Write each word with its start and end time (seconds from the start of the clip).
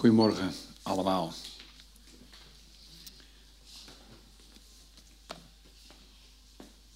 Goedemorgen 0.00 0.52
allemaal. 0.82 1.32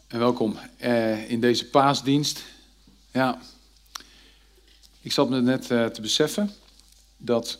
En 0.07 0.19
welkom 0.19 0.59
eh, 0.77 1.31
in 1.31 1.41
deze 1.41 1.67
paasdienst. 1.67 2.45
Ja, 3.13 3.41
ik 5.01 5.13
zat 5.13 5.29
me 5.29 5.41
net 5.41 5.71
eh, 5.71 5.87
te 5.87 6.01
beseffen 6.01 6.55
dat 7.17 7.59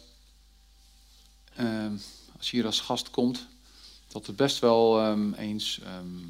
eh, 1.55 1.87
als 2.37 2.51
je 2.51 2.57
hier 2.57 2.67
als 2.67 2.81
gast 2.81 3.11
komt, 3.11 3.47
dat 4.09 4.27
het 4.27 4.37
best 4.37 4.59
wel 4.59 5.01
ehm, 5.01 5.33
eens 5.33 5.81
ehm, 5.81 6.27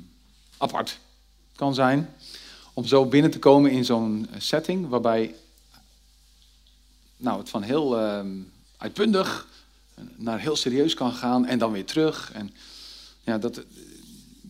apart 0.58 0.98
kan 1.56 1.74
zijn 1.74 2.14
om 2.72 2.86
zo 2.86 3.06
binnen 3.06 3.30
te 3.30 3.38
komen 3.38 3.70
in 3.70 3.84
zo'n 3.84 4.28
setting 4.38 4.88
waarbij 4.88 5.34
nou, 7.16 7.38
het 7.38 7.48
van 7.48 7.62
heel 7.62 7.98
ehm, 7.98 8.36
uitbundig 8.76 9.46
naar 10.16 10.40
heel 10.40 10.56
serieus 10.56 10.94
kan 10.94 11.12
gaan 11.12 11.46
en 11.46 11.58
dan 11.58 11.72
weer 11.72 11.84
terug. 11.84 12.32
En 12.32 12.54
ja, 13.24 13.38
dat, 13.38 13.62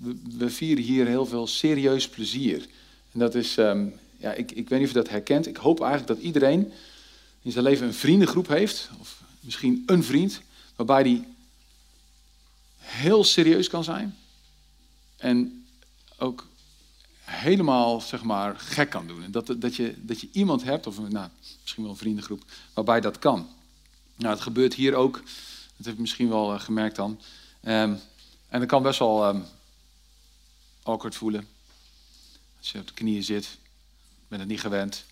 we, 0.01 0.17
we 0.39 0.51
vieren 0.51 0.85
hier 0.85 1.07
heel 1.07 1.27
veel 1.27 1.47
serieus 1.47 2.09
plezier. 2.09 2.67
En 3.13 3.19
dat 3.19 3.35
is, 3.35 3.57
ehm, 3.57 3.87
ja, 4.17 4.33
ik, 4.33 4.51
ik 4.51 4.69
weet 4.69 4.79
niet 4.79 4.89
of 4.89 4.95
je 4.95 5.03
dat 5.03 5.09
herkent. 5.09 5.47
Ik 5.47 5.57
hoop 5.57 5.81
eigenlijk 5.81 6.13
dat 6.15 6.27
iedereen 6.27 6.73
in 7.43 7.53
zijn 7.53 7.65
leven 7.65 7.87
een 7.87 7.95
vriendengroep 7.95 8.49
heeft, 8.49 8.91
of 9.01 9.23
misschien 9.41 9.83
een 9.87 10.05
vriend, 10.05 10.41
waarbij 10.77 11.03
die 11.03 11.25
heel 12.79 13.25
serieus 13.25 13.69
kan 13.69 13.85
zijn. 13.85 14.17
En 15.17 15.67
ook 16.19 16.47
helemaal, 17.21 18.01
zeg 18.01 18.23
maar, 18.23 18.59
gek 18.59 18.91
kan 18.91 19.07
doen. 19.07 19.23
En 19.23 19.31
dat, 19.31 19.55
dat, 19.57 19.77
je, 19.77 19.95
dat 19.97 20.21
je 20.21 20.29
iemand 20.33 20.65
hebt, 20.65 20.87
of 20.87 20.99
nou, 21.09 21.29
misschien 21.63 21.83
wel 21.83 21.93
een 21.93 21.99
vriendengroep, 21.99 22.43
waarbij 22.75 23.01
dat 23.01 23.19
kan. 23.19 23.49
Nou, 24.17 24.35
het 24.35 24.43
gebeurt 24.43 24.75
hier 24.75 24.95
ook. 24.95 25.23
Dat 25.77 25.87
heb 25.87 25.95
je 25.95 26.01
misschien 26.01 26.29
wel 26.29 26.55
eh, 26.55 26.61
gemerkt 26.61 26.97
dan. 26.97 27.21
Um, 27.63 28.01
en 28.49 28.61
dat 28.61 28.69
kan 28.69 28.83
best 28.83 28.99
wel 28.99 29.29
um, 29.29 29.45
awkward 30.83 31.15
voelen. 31.15 31.49
Als 32.59 32.73
je 32.73 32.79
op 32.79 32.87
de 32.87 32.95
knieën 32.95 33.23
zit, 33.23 33.59
ben 34.29 34.39
het 34.39 34.49
niet 34.49 34.61
gewend. 34.61 35.05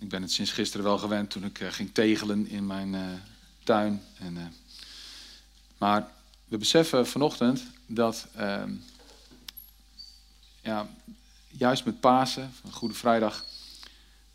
Ik 0.00 0.08
ben 0.08 0.22
het 0.22 0.32
sinds 0.32 0.50
gisteren 0.52 0.84
wel 0.84 0.98
gewend 0.98 1.30
toen 1.30 1.44
ik 1.44 1.60
uh, 1.60 1.72
ging 1.72 1.94
tegelen 1.94 2.46
in 2.46 2.66
mijn 2.66 2.92
uh, 2.92 3.06
tuin. 3.64 4.02
En, 4.18 4.54
maar 5.78 6.12
we 6.44 6.58
beseffen 6.58 7.06
vanochtend 7.06 7.62
dat 7.86 8.26
um, 8.38 8.84
ja, 10.60 10.88
juist 11.48 11.84
met 11.84 12.00
Pasen, 12.00 12.52
van 12.60 12.72
Goede 12.72 12.94
Vrijdag, 12.94 13.44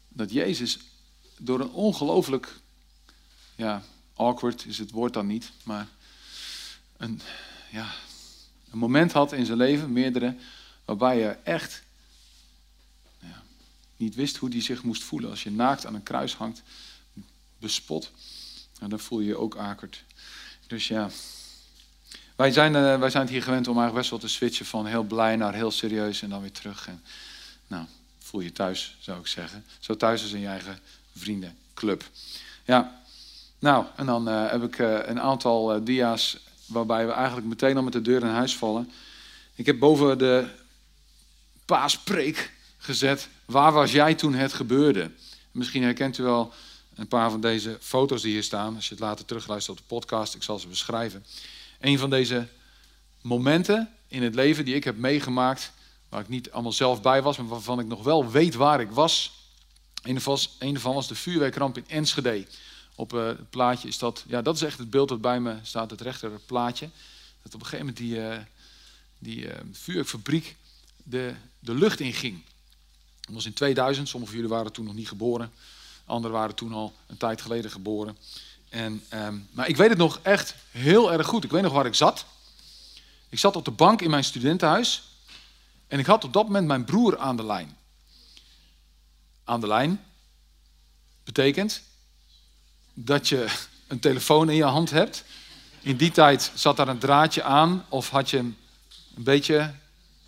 dat 0.07 0.31
Jezus 0.31 0.79
door 1.39 1.59
een 1.59 1.71
ongelooflijk, 1.71 2.59
ja, 3.55 3.83
awkward 4.15 4.65
is 4.65 4.77
het 4.77 4.91
woord 4.91 5.13
dan 5.13 5.27
niet, 5.27 5.51
maar 5.63 5.87
een, 6.97 7.21
ja, 7.71 7.93
een 8.71 8.77
moment 8.77 9.11
had 9.11 9.31
in 9.31 9.45
zijn 9.45 9.57
leven, 9.57 9.91
meerdere, 9.91 10.35
waarbij 10.85 11.17
je 11.17 11.29
echt 11.29 11.83
ja, 13.19 13.43
niet 13.97 14.15
wist 14.15 14.37
hoe 14.37 14.49
hij 14.49 14.61
zich 14.61 14.83
moest 14.83 15.03
voelen. 15.03 15.29
Als 15.29 15.43
je 15.43 15.51
naakt 15.51 15.85
aan 15.85 15.95
een 15.95 16.03
kruis 16.03 16.35
hangt, 16.35 16.61
bespot, 17.59 18.11
dan 18.79 18.99
voel 18.99 19.19
je 19.19 19.27
je 19.27 19.37
ook 19.37 19.55
awkward. 19.55 20.03
Dus 20.67 20.87
ja, 20.87 21.09
wij 22.35 22.51
zijn, 22.51 22.75
uh, 22.75 22.99
wij 22.99 23.09
zijn 23.09 23.23
het 23.23 23.31
hier 23.31 23.43
gewend 23.43 23.67
om 23.67 23.77
eigenlijk 23.77 23.95
best 23.97 24.09
wel 24.09 24.19
te 24.19 24.35
switchen 24.35 24.65
van 24.65 24.85
heel 24.85 25.03
blij 25.03 25.35
naar 25.35 25.53
heel 25.53 25.71
serieus 25.71 26.21
en 26.21 26.29
dan 26.29 26.41
weer 26.41 26.51
terug. 26.51 26.87
En, 26.87 27.03
nou, 27.67 27.85
voel 28.19 28.41
je 28.41 28.51
thuis, 28.51 28.97
zou 28.99 29.19
ik 29.19 29.27
zeggen. 29.27 29.65
Zo 29.79 29.95
thuis 29.95 30.21
als 30.21 30.31
in 30.31 30.39
je 30.39 30.47
eigen 30.47 30.79
vriendenclub. 31.19 32.03
Ja, 32.65 33.01
nou, 33.59 33.85
en 33.95 34.05
dan 34.05 34.29
uh, 34.29 34.51
heb 34.51 34.63
ik 34.63 34.79
uh, 34.79 34.97
een 35.05 35.19
aantal 35.19 35.75
uh, 35.75 35.85
dia's 35.85 36.37
waarbij 36.65 37.05
we 37.05 37.11
eigenlijk 37.11 37.47
meteen 37.47 37.77
al 37.77 37.83
met 37.83 37.93
de 37.93 38.01
deur 38.01 38.21
in 38.21 38.27
huis 38.27 38.55
vallen. 38.55 38.91
Ik 39.55 39.65
heb 39.65 39.79
boven 39.79 40.17
de 40.17 40.47
paaspreek 41.65 42.53
gezet, 42.77 43.29
waar 43.45 43.71
was 43.71 43.91
jij 43.91 44.15
toen 44.15 44.33
het 44.33 44.53
gebeurde? 44.53 45.11
Misschien 45.51 45.83
herkent 45.83 46.17
u 46.17 46.23
wel 46.23 46.53
een 46.95 47.07
paar 47.07 47.31
van 47.31 47.41
deze 47.41 47.77
foto's 47.81 48.21
die 48.21 48.31
hier 48.31 48.43
staan. 48.43 48.75
Als 48.75 48.87
je 48.87 48.93
het 48.93 49.03
later 49.03 49.25
terugluistert 49.25 49.79
op 49.79 49.83
de 49.87 49.95
podcast, 49.95 50.35
ik 50.35 50.43
zal 50.43 50.59
ze 50.59 50.67
beschrijven. 50.67 51.25
Een 51.79 51.99
van 51.99 52.09
deze 52.09 52.47
momenten 53.21 53.93
in 54.07 54.23
het 54.23 54.35
leven 54.35 54.65
die 54.65 54.75
ik 54.75 54.83
heb 54.83 54.97
meegemaakt, 54.97 55.71
waar 56.09 56.21
ik 56.21 56.29
niet 56.29 56.51
allemaal 56.51 56.71
zelf 56.71 57.01
bij 57.01 57.21
was, 57.21 57.37
maar 57.37 57.47
waarvan 57.47 57.79
ik 57.79 57.85
nog 57.85 58.03
wel 58.03 58.31
weet 58.31 58.55
waar 58.55 58.81
ik 58.81 58.91
was. 58.91 59.38
Een 60.01 60.73
daarvan 60.73 60.93
was 60.93 61.07
de 61.07 61.15
vuurwerkramp 61.15 61.77
in 61.77 61.87
Enschede. 61.87 62.45
Op 62.95 63.13
uh, 63.13 63.25
het 63.25 63.49
plaatje 63.49 63.87
is 63.87 63.97
dat, 63.97 64.23
ja, 64.27 64.41
dat 64.41 64.55
is 64.55 64.61
echt 64.61 64.77
het 64.77 64.89
beeld 64.89 65.09
dat 65.09 65.21
bij 65.21 65.39
me 65.39 65.55
staat, 65.63 65.91
het 65.91 66.01
rechter 66.01 66.31
plaatje. 66.45 66.89
Dat 67.43 67.53
op 67.53 67.59
een 67.59 67.67
gegeven 67.67 67.85
moment 67.85 67.97
die, 67.97 68.15
uh, 68.15 68.37
die 69.19 69.45
uh, 69.45 69.53
vuurwerkfabriek 69.71 70.55
de, 71.03 71.33
de 71.59 71.73
lucht 71.73 71.99
inging. 71.99 72.41
Dat 73.21 73.33
was 73.33 73.45
in 73.45 73.53
2000, 73.53 74.07
sommige 74.07 74.31
van 74.31 74.41
jullie 74.41 74.55
waren 74.55 74.71
toen 74.71 74.85
nog 74.85 74.95
niet 74.95 75.07
geboren. 75.07 75.51
Anderen 76.05 76.37
waren 76.37 76.55
toen 76.55 76.73
al 76.73 76.93
een 77.07 77.17
tijd 77.17 77.41
geleden 77.41 77.71
geboren. 77.71 78.17
En, 78.69 79.03
um, 79.13 79.47
maar 79.51 79.67
ik 79.67 79.77
weet 79.77 79.89
het 79.89 79.97
nog 79.97 80.19
echt 80.21 80.55
heel 80.71 81.11
erg 81.11 81.27
goed. 81.27 81.43
Ik 81.43 81.51
weet 81.51 81.61
nog 81.61 81.73
waar 81.73 81.85
ik 81.85 81.95
zat. 81.95 82.25
Ik 83.29 83.39
zat 83.39 83.55
op 83.55 83.65
de 83.65 83.71
bank 83.71 84.01
in 84.01 84.09
mijn 84.09 84.23
studentenhuis. 84.23 85.03
En 85.87 85.99
ik 85.99 86.05
had 86.05 86.23
op 86.23 86.33
dat 86.33 86.45
moment 86.45 86.67
mijn 86.67 86.85
broer 86.85 87.17
aan 87.17 87.35
de 87.35 87.45
lijn. 87.45 87.77
Aan 89.49 89.59
de 89.59 89.67
lijn 89.67 90.05
betekent 91.23 91.81
dat 92.93 93.27
je 93.27 93.55
een 93.87 93.99
telefoon 93.99 94.49
in 94.49 94.55
je 94.55 94.63
hand 94.63 94.89
hebt. 94.89 95.23
In 95.81 95.97
die 95.97 96.11
tijd 96.11 96.51
zat 96.53 96.77
daar 96.77 96.87
een 96.87 96.97
draadje 96.97 97.43
aan 97.43 97.85
of 97.89 98.09
had 98.09 98.29
je 98.29 98.37
een 98.37 98.55
beetje 99.15 99.73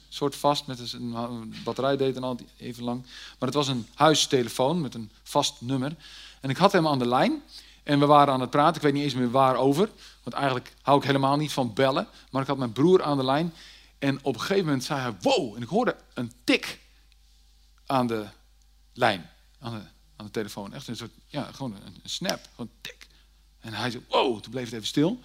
soort 0.09 0.35
vast 0.35 0.67
met 0.67 0.93
een 0.93 1.55
batterij 1.63 1.97
deed 1.97 2.13
dan 2.13 2.23
al 2.23 2.39
even 2.57 2.83
lang. 2.83 3.01
Maar 3.01 3.47
het 3.47 3.53
was 3.53 3.67
een 3.67 3.87
huistelefoon 3.93 4.81
met 4.81 4.93
een 4.93 5.11
vast 5.23 5.61
nummer. 5.61 5.95
En 6.39 6.49
ik 6.49 6.57
had 6.57 6.71
hem 6.71 6.87
aan 6.87 6.99
de 6.99 7.07
lijn 7.07 7.41
en 7.83 7.99
we 7.99 8.05
waren 8.05 8.33
aan 8.33 8.41
het 8.41 8.49
praten. 8.49 8.75
Ik 8.75 8.81
weet 8.81 8.93
niet 8.93 9.03
eens 9.03 9.13
meer 9.13 9.31
waarover, 9.31 9.89
want 10.23 10.35
eigenlijk 10.35 10.73
hou 10.81 10.97
ik 10.97 11.05
helemaal 11.05 11.37
niet 11.37 11.51
van 11.51 11.73
bellen. 11.73 12.07
Maar 12.31 12.41
ik 12.41 12.47
had 12.47 12.57
mijn 12.57 12.71
broer 12.71 13.03
aan 13.03 13.17
de 13.17 13.25
lijn 13.25 13.53
en 13.99 14.19
op 14.21 14.33
een 14.33 14.41
gegeven 14.41 14.65
moment 14.65 14.83
zei 14.83 14.99
hij 14.99 15.15
wow 15.21 15.55
en 15.55 15.61
ik 15.61 15.69
hoorde 15.69 15.95
een 16.13 16.31
tik 16.43 16.79
aan 17.85 18.07
de 18.07 18.25
lijn, 18.93 19.29
aan 19.59 19.79
de, 19.79 19.85
aan 20.15 20.25
de 20.25 20.31
telefoon. 20.31 20.73
Echt 20.73 20.87
een 20.87 20.95
soort, 20.95 21.11
ja, 21.27 21.51
gewoon 21.51 21.75
een, 21.75 21.99
snap, 22.03 22.49
gewoon 22.49 22.71
tik. 22.81 23.07
En 23.59 23.73
hij 23.73 23.91
zei, 23.91 24.05
wow, 24.07 24.41
toen 24.41 24.51
bleef 24.51 24.65
het 24.65 24.73
even 24.73 24.87
stil. 24.87 25.09
Toen 25.09 25.23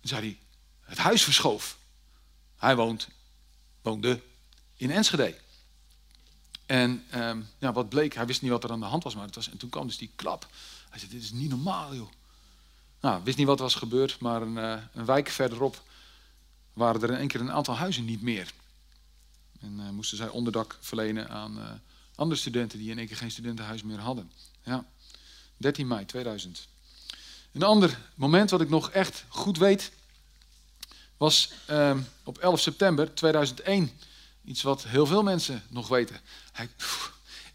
zei 0.00 0.20
hij, 0.20 0.38
het 0.80 0.98
huis 0.98 1.22
verschoof. 1.22 1.78
Hij 2.56 2.76
woont, 2.76 3.08
woonde 3.82 4.22
in 4.76 4.90
Enschede. 4.90 5.38
En 6.66 7.04
um, 7.14 7.48
ja, 7.58 7.72
wat 7.72 7.88
bleek, 7.88 8.14
hij 8.14 8.26
wist 8.26 8.42
niet 8.42 8.50
wat 8.50 8.64
er 8.64 8.70
aan 8.70 8.80
de 8.80 8.86
hand 8.86 9.04
was, 9.04 9.14
maar 9.14 9.26
het 9.26 9.34
was, 9.34 9.50
en 9.50 9.56
toen 9.56 9.70
kwam 9.70 9.86
dus 9.86 9.98
die 9.98 10.10
klap. 10.16 10.46
Hij 10.88 10.98
zei, 10.98 11.10
dit 11.10 11.22
is 11.22 11.30
niet 11.32 11.50
normaal, 11.50 11.94
joh. 11.94 12.10
Nou, 13.00 13.24
wist 13.24 13.36
niet 13.36 13.46
wat 13.46 13.58
was 13.58 13.74
gebeurd, 13.74 14.18
maar 14.18 14.42
een, 14.42 14.56
uh, 14.56 14.82
een 14.92 15.04
wijk 15.04 15.28
verderop 15.28 15.82
waren 16.72 17.02
er 17.02 17.10
in 17.10 17.16
één 17.16 17.28
keer 17.28 17.40
een 17.40 17.52
aantal 17.52 17.76
huizen 17.76 18.04
niet 18.04 18.22
meer. 18.22 18.52
En 19.60 19.78
uh, 19.78 19.90
moesten 19.90 20.16
zij 20.16 20.28
onderdak 20.28 20.78
verlenen 20.80 21.28
aan 21.28 21.58
uh, 21.58 21.70
andere 22.14 22.40
studenten 22.40 22.78
die 22.78 22.90
in 22.90 22.98
één 22.98 23.06
keer 23.06 23.16
geen 23.16 23.30
studentenhuis 23.30 23.82
meer 23.82 23.98
hadden. 23.98 24.32
Ja, 24.62 24.86
13 25.56 25.86
mei 25.86 26.06
2000. 26.06 26.68
Een 27.52 27.62
ander 27.62 27.98
moment 28.14 28.50
wat 28.50 28.60
ik 28.60 28.68
nog 28.68 28.90
echt 28.90 29.24
goed 29.28 29.58
weet, 29.58 29.92
was 31.16 31.52
uh, 31.70 31.96
op 32.22 32.38
11 32.38 32.60
september 32.60 33.14
2001. 33.14 33.90
Iets 34.44 34.62
wat 34.62 34.84
heel 34.84 35.06
veel 35.06 35.22
mensen 35.22 35.62
nog 35.68 35.88
weten. 35.88 36.20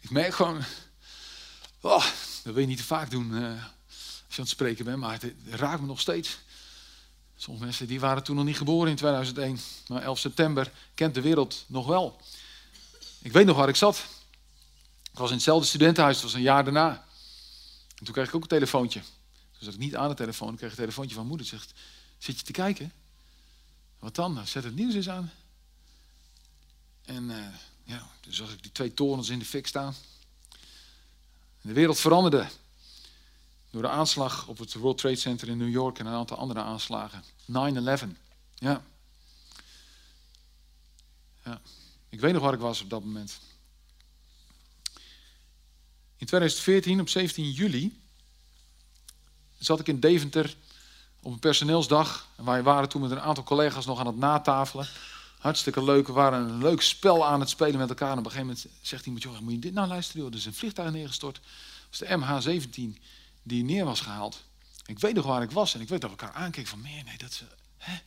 Ik 0.00 0.10
merk 0.10 0.34
gewoon, 0.34 0.62
oh, 1.80 2.04
dat 2.42 2.54
wil 2.54 2.58
je 2.58 2.66
niet 2.66 2.76
te 2.76 2.84
vaak 2.84 3.10
doen 3.10 3.32
uh, 3.32 3.42
als 3.42 4.36
je 4.36 4.36
aan 4.36 4.44
het 4.44 4.48
spreken 4.48 4.84
bent, 4.84 4.98
maar 4.98 5.20
het 5.20 5.32
raakt 5.50 5.80
me 5.80 5.86
nog 5.86 6.00
steeds. 6.00 6.38
Sommige 7.36 7.64
mensen 7.64 7.86
die 7.86 8.00
waren 8.00 8.22
toen 8.22 8.36
nog 8.36 8.44
niet 8.44 8.56
geboren 8.56 8.90
in 8.90 8.96
2001, 8.96 9.58
maar 9.86 10.02
11 10.02 10.18
september 10.18 10.72
kent 10.94 11.14
de 11.14 11.20
wereld 11.20 11.64
nog 11.66 11.86
wel. 11.86 12.20
Ik 13.22 13.32
weet 13.32 13.46
nog 13.46 13.56
waar 13.56 13.68
ik 13.68 13.76
zat. 13.76 14.04
Was 15.20 15.30
in 15.30 15.36
hetzelfde 15.36 15.66
studentenhuis, 15.66 16.14
het 16.14 16.24
was 16.24 16.34
een 16.34 16.40
jaar 16.40 16.64
daarna. 16.64 17.04
En 17.98 18.04
toen 18.04 18.14
kreeg 18.14 18.28
ik 18.28 18.34
ook 18.34 18.42
een 18.42 18.48
telefoontje. 18.48 19.00
Toen 19.00 19.64
zat 19.64 19.74
ik 19.74 19.78
niet 19.78 19.96
aan 19.96 20.08
de 20.08 20.14
telefoon, 20.14 20.52
ik 20.52 20.56
kreeg 20.56 20.70
een 20.70 20.76
telefoontje 20.76 21.14
van 21.14 21.26
moeder. 21.26 21.46
Zegt, 21.46 21.72
zit 22.18 22.38
je 22.38 22.44
te 22.44 22.52
kijken? 22.52 22.92
Wat 23.98 24.14
dan? 24.14 24.32
Nou, 24.32 24.46
zet 24.46 24.64
het 24.64 24.74
nieuws 24.74 24.94
eens 24.94 25.08
aan. 25.08 25.32
En 27.04 27.30
uh, 27.30 27.46
ja, 27.84 28.08
toen 28.20 28.32
zag 28.32 28.52
ik 28.52 28.62
die 28.62 28.72
twee 28.72 28.94
torens 28.94 29.28
in 29.28 29.38
de 29.38 29.44
fik 29.44 29.66
staan. 29.66 29.94
En 31.60 31.68
de 31.68 31.72
wereld 31.72 31.98
veranderde. 31.98 32.46
Door 33.70 33.82
de 33.82 33.88
aanslag 33.88 34.46
op 34.46 34.58
het 34.58 34.74
World 34.74 34.98
Trade 34.98 35.16
Center 35.16 35.48
in 35.48 35.56
New 35.56 35.70
York 35.70 35.98
en 35.98 36.06
een 36.06 36.12
aantal 36.12 36.36
andere 36.36 36.60
aanslagen. 36.60 37.24
9-11. 37.24 37.24
Ja. 38.54 38.82
ja. 41.44 41.60
Ik 42.08 42.20
weet 42.20 42.32
nog 42.32 42.42
waar 42.42 42.54
ik 42.54 42.60
was 42.60 42.82
op 42.82 42.90
dat 42.90 43.04
moment. 43.04 43.40
In 46.20 46.26
2014, 46.26 47.00
op 47.00 47.08
17 47.08 47.50
juli, 47.50 48.00
zat 49.58 49.80
ik 49.80 49.88
in 49.88 50.00
Deventer 50.00 50.56
op 51.22 51.32
een 51.32 51.38
personeelsdag. 51.38 52.28
En 52.36 52.44
wij 52.44 52.62
waren 52.62 52.88
toen 52.88 53.00
met 53.00 53.10
een 53.10 53.20
aantal 53.20 53.44
collega's 53.44 53.86
nog 53.86 53.98
aan 53.98 54.06
het 54.06 54.16
natafelen. 54.16 54.88
Hartstikke 55.38 55.84
leuk. 55.84 56.06
We 56.06 56.12
waren 56.12 56.48
een 56.48 56.58
leuk 56.58 56.80
spel 56.80 57.26
aan 57.26 57.40
het 57.40 57.48
spelen 57.48 57.78
met 57.78 57.88
elkaar. 57.88 58.12
En 58.12 58.18
op 58.18 58.24
een 58.24 58.30
gegeven 58.30 58.46
moment 58.46 58.66
zegt 58.82 59.06
iemand, 59.06 59.22
joh, 59.22 59.38
moet 59.38 59.52
je 59.52 59.58
dit 59.58 59.72
nou 59.72 59.88
luisteren? 59.88 60.22
Joh? 60.22 60.30
Er 60.30 60.38
is 60.38 60.46
een 60.46 60.54
vliegtuig 60.54 60.92
neergestort. 60.92 61.40
Dat 61.90 61.98
was 61.98 61.98
de 61.98 62.60
MH17 62.98 63.02
die 63.42 63.64
neer 63.64 63.84
was 63.84 64.00
gehaald. 64.00 64.44
Ik 64.86 64.98
weet 64.98 65.14
nog 65.14 65.26
waar 65.26 65.42
ik 65.42 65.50
was 65.50 65.74
en 65.74 65.80
ik 65.80 65.88
weet 65.88 66.00
dat 66.00 66.10
we 66.10 66.16
elkaar 66.16 66.36
aankeken 66.36 66.70
van, 66.70 66.80
nee, 66.80 67.02
nee, 67.04 67.18
dat 67.18 67.30
is... 67.30 67.42
Hè? 67.76 67.98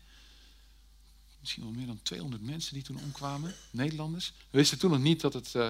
Misschien 1.39 1.63
wel 1.63 1.71
meer 1.71 1.87
dan 1.87 1.99
200 2.03 2.41
mensen 2.41 2.73
die 2.73 2.83
toen 2.83 2.99
omkwamen, 3.03 3.55
Nederlanders. 3.71 4.33
We 4.49 4.57
wisten 4.57 4.79
toen 4.79 4.91
nog 4.91 4.99
niet 4.99 5.21
dat 5.21 5.33
het 5.33 5.53
uh, 5.55 5.69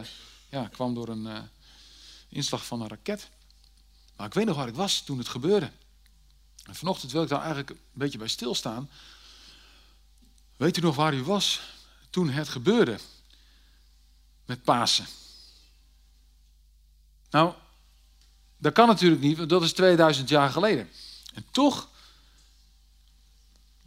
ja, 0.50 0.68
kwam 0.68 0.94
door 0.94 1.08
een 1.08 1.26
uh, 1.26 1.40
inslag 2.34 2.66
van 2.66 2.82
een 2.82 2.88
raket. 2.88 3.30
Maar 4.16 4.28
ik 4.28 4.34
weet 4.34 4.46
nog 4.46 4.56
waar 4.56 4.68
ik 4.68 4.76
was 4.76 5.02
toen 5.02 5.18
het 5.18 5.28
gebeurde. 5.28 5.72
En 6.64 6.76
vanochtend 6.76 7.12
wil 7.12 7.24
ik 7.24 7.30
daar 7.30 7.40
eigenlijk 7.40 7.70
een 7.70 7.80
beetje 7.94 8.18
bij 8.18 8.28
stilstaan. 8.28 8.90
Weet 10.56 10.78
u 10.78 10.82
nog 10.82 10.96
waar 10.96 11.14
u 11.14 11.24
was 11.24 11.62
toen 12.10 12.30
het 12.30 12.50
gebeurde 12.50 13.00
met 14.46 14.64
Pasen? 14.64 15.06
Nou, 17.30 17.54
dat 18.58 18.74
kan 18.74 18.88
natuurlijk 18.88 19.22
niet, 19.22 19.38
want 19.38 19.50
dat 19.50 19.64
is 19.64 19.74
2000 19.74 20.30
jaar 20.30 20.50
geleden. 20.50 20.90
En 21.34 21.46
toch, 21.52 21.90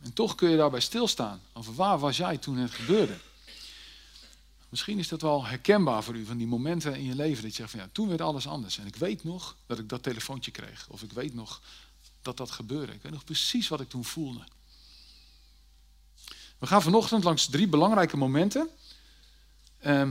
en 0.03 0.13
toch 0.13 0.35
kun 0.35 0.51
je 0.51 0.57
daarbij 0.57 0.81
stilstaan. 0.81 1.43
Over 1.53 1.75
waar 1.75 1.99
was 1.99 2.17
jij 2.17 2.39
toen 2.39 2.57
het 2.57 2.71
gebeurde? 2.71 3.19
Misschien 4.69 4.99
is 4.99 5.09
dat 5.09 5.21
wel 5.21 5.47
herkenbaar 5.47 6.03
voor 6.03 6.17
u, 6.17 6.25
van 6.25 6.37
die 6.37 6.47
momenten 6.47 6.95
in 6.95 7.05
je 7.05 7.15
leven 7.15 7.43
dat 7.43 7.51
je 7.51 7.57
zegt 7.57 7.71
van 7.71 7.81
ja, 7.81 7.89
toen 7.93 8.09
werd 8.09 8.21
alles 8.21 8.47
anders. 8.47 8.79
En 8.79 8.87
ik 8.87 8.97
weet 8.97 9.25
nog 9.25 9.57
dat 9.67 9.79
ik 9.79 9.89
dat 9.89 10.03
telefoontje 10.03 10.51
kreeg. 10.51 10.87
Of 10.89 11.03
ik 11.03 11.13
weet 11.13 11.35
nog 11.35 11.61
dat 12.23 12.37
dat 12.37 12.51
gebeurde. 12.51 12.93
Ik 12.93 13.03
weet 13.03 13.13
nog 13.13 13.25
precies 13.25 13.69
wat 13.69 13.81
ik 13.81 13.89
toen 13.89 14.05
voelde. 14.05 14.45
We 16.59 16.67
gaan 16.67 16.83
vanochtend 16.83 17.25
langs 17.25 17.47
drie 17.47 17.69
belangrijke 17.69 18.17
momenten 18.17 18.69
eh, 19.79 20.11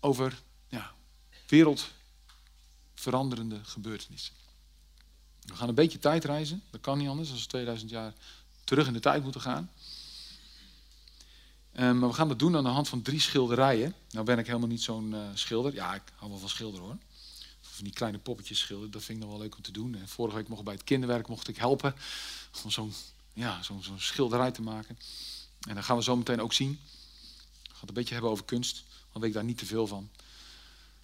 over 0.00 0.42
ja, 0.68 0.92
wereldveranderende 1.46 3.60
gebeurtenissen. 3.64 4.34
We 5.42 5.54
gaan 5.54 5.68
een 5.68 5.74
beetje 5.74 5.98
tijd 5.98 6.24
reizen, 6.24 6.62
dat 6.70 6.80
kan 6.80 6.98
niet 6.98 7.08
anders 7.08 7.30
als 7.30 7.42
we 7.42 7.48
2000 7.48 7.90
jaar 7.90 8.12
terug 8.64 8.86
in 8.86 8.92
de 8.92 9.00
tijd 9.00 9.22
moeten 9.22 9.40
gaan. 9.40 9.70
Um, 11.80 11.98
maar 11.98 12.08
we 12.08 12.14
gaan 12.14 12.28
dat 12.28 12.38
doen 12.38 12.56
aan 12.56 12.64
de 12.64 12.70
hand 12.70 12.88
van 12.88 13.02
drie 13.02 13.20
schilderijen. 13.20 13.94
Nou 14.10 14.24
ben 14.26 14.38
ik 14.38 14.46
helemaal 14.46 14.68
niet 14.68 14.82
zo'n 14.82 15.10
uh, 15.14 15.20
schilder. 15.34 15.74
Ja, 15.74 15.94
ik 15.94 16.02
hou 16.14 16.30
wel 16.30 16.40
van 16.40 16.48
schilderen 16.48 16.86
hoor. 16.86 16.96
Van 17.60 17.84
die 17.84 17.92
kleine 17.92 18.18
poppetjes 18.18 18.58
schilderen, 18.58 18.90
dat 18.90 19.02
vind 19.02 19.18
ik 19.18 19.24
nog 19.24 19.32
wel 19.32 19.42
leuk 19.42 19.56
om 19.56 19.62
te 19.62 19.72
doen. 19.72 19.94
En 19.94 20.08
vorige 20.08 20.36
week 20.36 20.48
mocht 20.48 20.64
bij 20.64 20.74
het 20.74 20.84
kinderwerk 20.84 21.28
mocht 21.28 21.48
ik 21.48 21.56
helpen 21.56 21.94
om 22.64 22.70
zo'n 22.70 22.94
ja, 23.32 23.62
zo'n 23.62 23.82
zo 23.82 23.92
schilderij 23.96 24.50
te 24.50 24.62
maken. 24.62 24.98
En 25.68 25.74
dan 25.74 25.84
gaan 25.84 25.96
we 25.96 26.02
zo 26.02 26.16
meteen 26.16 26.40
ook 26.40 26.52
zien. 26.52 26.70
We 27.62 27.68
gaan 27.68 27.80
het 27.80 27.88
een 27.88 27.94
beetje 27.94 28.12
hebben 28.12 28.30
over 28.30 28.44
kunst. 28.44 28.82
Dan 29.12 29.20
weet 29.20 29.30
ik 29.30 29.36
daar 29.36 29.44
niet 29.44 29.58
te 29.58 29.66
veel 29.66 29.86
van. 29.86 30.08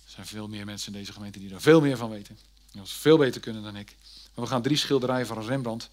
Er 0.05 0.11
zijn 0.11 0.27
veel 0.27 0.49
meer 0.49 0.65
mensen 0.65 0.93
in 0.93 0.99
deze 0.99 1.13
gemeente 1.13 1.39
die 1.39 1.49
daar 1.49 1.61
veel 1.61 1.81
meer 1.81 1.97
van 1.97 2.11
weten. 2.11 2.39
Die 2.71 2.81
ons 2.81 2.93
veel 2.93 3.19
beter 3.19 3.41
kunnen 3.41 3.63
dan 3.63 3.77
ik. 3.77 3.97
Maar 4.35 4.45
we 4.45 4.51
gaan 4.51 4.63
drie 4.63 4.77
schilderijen 4.77 5.27
van 5.27 5.43
Rembrandt 5.43 5.89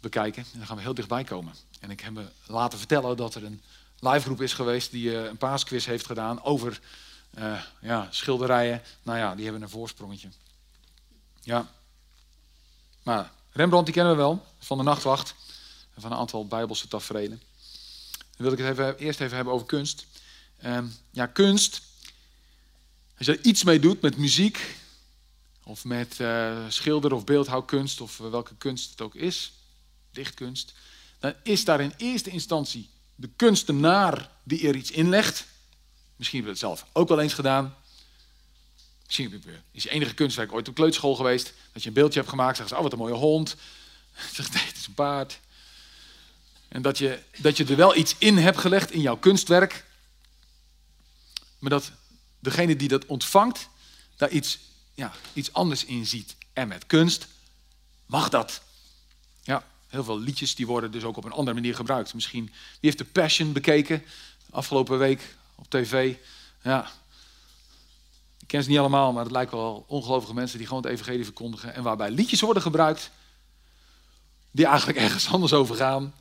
bekijken. 0.00 0.42
En 0.52 0.58
dan 0.58 0.66
gaan 0.66 0.76
we 0.76 0.82
heel 0.82 0.94
dichtbij 0.94 1.24
komen. 1.24 1.54
En 1.80 1.90
ik 1.90 2.00
heb 2.00 2.12
me 2.12 2.26
laten 2.46 2.78
vertellen 2.78 3.16
dat 3.16 3.34
er 3.34 3.44
een 3.44 3.62
livegroep 3.98 4.40
is 4.40 4.52
geweest 4.52 4.90
die 4.90 5.10
uh, 5.10 5.24
een 5.24 5.36
paasquiz 5.36 5.86
heeft 5.86 6.06
gedaan 6.06 6.42
over 6.42 6.80
uh, 7.38 7.62
ja, 7.80 8.08
schilderijen. 8.10 8.82
Nou 9.02 9.18
ja, 9.18 9.34
die 9.34 9.44
hebben 9.44 9.62
een 9.62 9.68
voorsprongetje. 9.68 10.28
Ja. 11.40 11.70
Maar 13.02 13.32
Rembrandt 13.52 13.86
die 13.86 13.94
kennen 13.94 14.12
we 14.12 14.18
wel, 14.18 14.46
van 14.58 14.78
de 14.78 14.84
nachtwacht. 14.84 15.34
En 15.94 16.02
van 16.02 16.12
een 16.12 16.18
aantal 16.18 16.46
bijbelse 16.46 16.88
tafereelen. 16.88 17.42
Dan 18.16 18.48
wil 18.48 18.52
ik 18.52 18.58
het 18.58 18.68
even, 18.68 18.98
eerst 18.98 19.20
even 19.20 19.36
hebben 19.36 19.54
over 19.54 19.66
kunst. 19.66 20.06
Uh, 20.64 20.78
ja, 21.10 21.26
kunst. 21.26 21.82
Als 23.18 23.26
je 23.26 23.32
er 23.32 23.44
iets 23.44 23.64
mee 23.64 23.80
doet 23.80 24.00
met 24.00 24.16
muziek, 24.16 24.76
of 25.64 25.84
met 25.84 26.18
uh, 26.18 26.58
schilder- 26.68 27.12
of 27.12 27.24
beeldhouwkunst, 27.24 28.00
of 28.00 28.18
welke 28.18 28.54
kunst 28.54 28.90
het 28.90 29.00
ook 29.00 29.14
is, 29.14 29.52
dichtkunst, 30.10 30.72
dan 31.20 31.34
is 31.42 31.64
daar 31.64 31.80
in 31.80 31.94
eerste 31.96 32.30
instantie 32.30 32.90
de 33.14 33.30
kunstenaar 33.36 34.30
die 34.42 34.68
er 34.68 34.76
iets 34.76 34.90
inlegt. 34.90 35.46
Misschien 36.16 36.38
heb 36.38 36.46
je 36.46 36.52
het 36.54 36.60
zelf 36.60 36.86
ook 36.92 37.08
wel 37.08 37.20
eens 37.20 37.34
gedaan. 37.34 37.76
Misschien 39.06 39.42
is 39.72 39.82
je 39.82 39.90
enige 39.90 40.14
kunstwerk 40.14 40.52
ooit 40.52 40.68
op 40.68 40.74
kleuterschool 40.74 41.14
geweest. 41.14 41.52
Dat 41.72 41.82
je 41.82 41.88
een 41.88 41.94
beeldje 41.94 42.18
hebt 42.18 42.30
gemaakt. 42.30 42.56
Zeggen 42.56 42.68
ze, 42.68 42.76
oh 42.76 42.82
wat 42.82 42.92
een 42.92 43.06
mooie 43.06 43.20
hond. 43.20 43.56
Zegt 44.34 44.54
nee, 44.54 44.64
het 44.64 44.76
is 44.76 44.86
een 44.86 44.94
paard. 44.94 45.40
En 46.68 46.82
dat 46.82 46.98
je, 46.98 47.22
dat 47.36 47.56
je 47.56 47.64
er 47.64 47.76
wel 47.76 47.96
iets 47.96 48.14
in 48.18 48.36
hebt 48.36 48.58
gelegd 48.58 48.90
in 48.90 49.00
jouw 49.00 49.16
kunstwerk. 49.16 49.84
Maar 51.58 51.70
dat 51.70 51.92
degene 52.38 52.76
die 52.76 52.88
dat 52.88 53.06
ontvangt, 53.06 53.68
daar 54.16 54.30
iets, 54.30 54.58
ja, 54.94 55.12
iets 55.32 55.52
anders 55.52 55.84
in 55.84 56.06
ziet. 56.06 56.36
En 56.52 56.68
met 56.68 56.86
kunst 56.86 57.26
mag 58.06 58.28
dat. 58.28 58.62
Ja, 59.42 59.66
heel 59.90 60.04
veel 60.04 60.18
liedjes 60.18 60.54
die 60.54 60.66
worden 60.66 60.90
dus 60.90 61.04
ook 61.04 61.16
op 61.16 61.24
een 61.24 61.32
andere 61.32 61.54
manier 61.54 61.74
gebruikt. 61.74 62.14
Misschien, 62.14 62.44
wie 62.44 62.54
heeft 62.80 62.98
de 62.98 63.04
Passion 63.04 63.52
bekeken 63.52 64.02
afgelopen 64.50 64.98
week 64.98 65.36
op 65.54 65.70
tv? 65.70 66.16
Ja, 66.62 66.90
ik 68.38 68.46
ken 68.46 68.62
ze 68.62 68.68
niet 68.68 68.78
allemaal, 68.78 69.12
maar 69.12 69.22
het 69.22 69.32
lijkt 69.32 69.50
wel 69.50 69.84
ongelovige 69.86 70.34
mensen 70.34 70.58
die 70.58 70.66
gewoon 70.66 70.82
het 70.82 70.92
evangelie 70.92 71.24
verkondigen. 71.24 71.74
En 71.74 71.82
waarbij 71.82 72.10
liedjes 72.10 72.40
worden 72.40 72.62
gebruikt 72.62 73.10
die 74.50 74.66
eigenlijk 74.66 74.98
ergens 74.98 75.28
anders 75.32 75.52
over 75.52 75.76
gaan. 75.76 76.14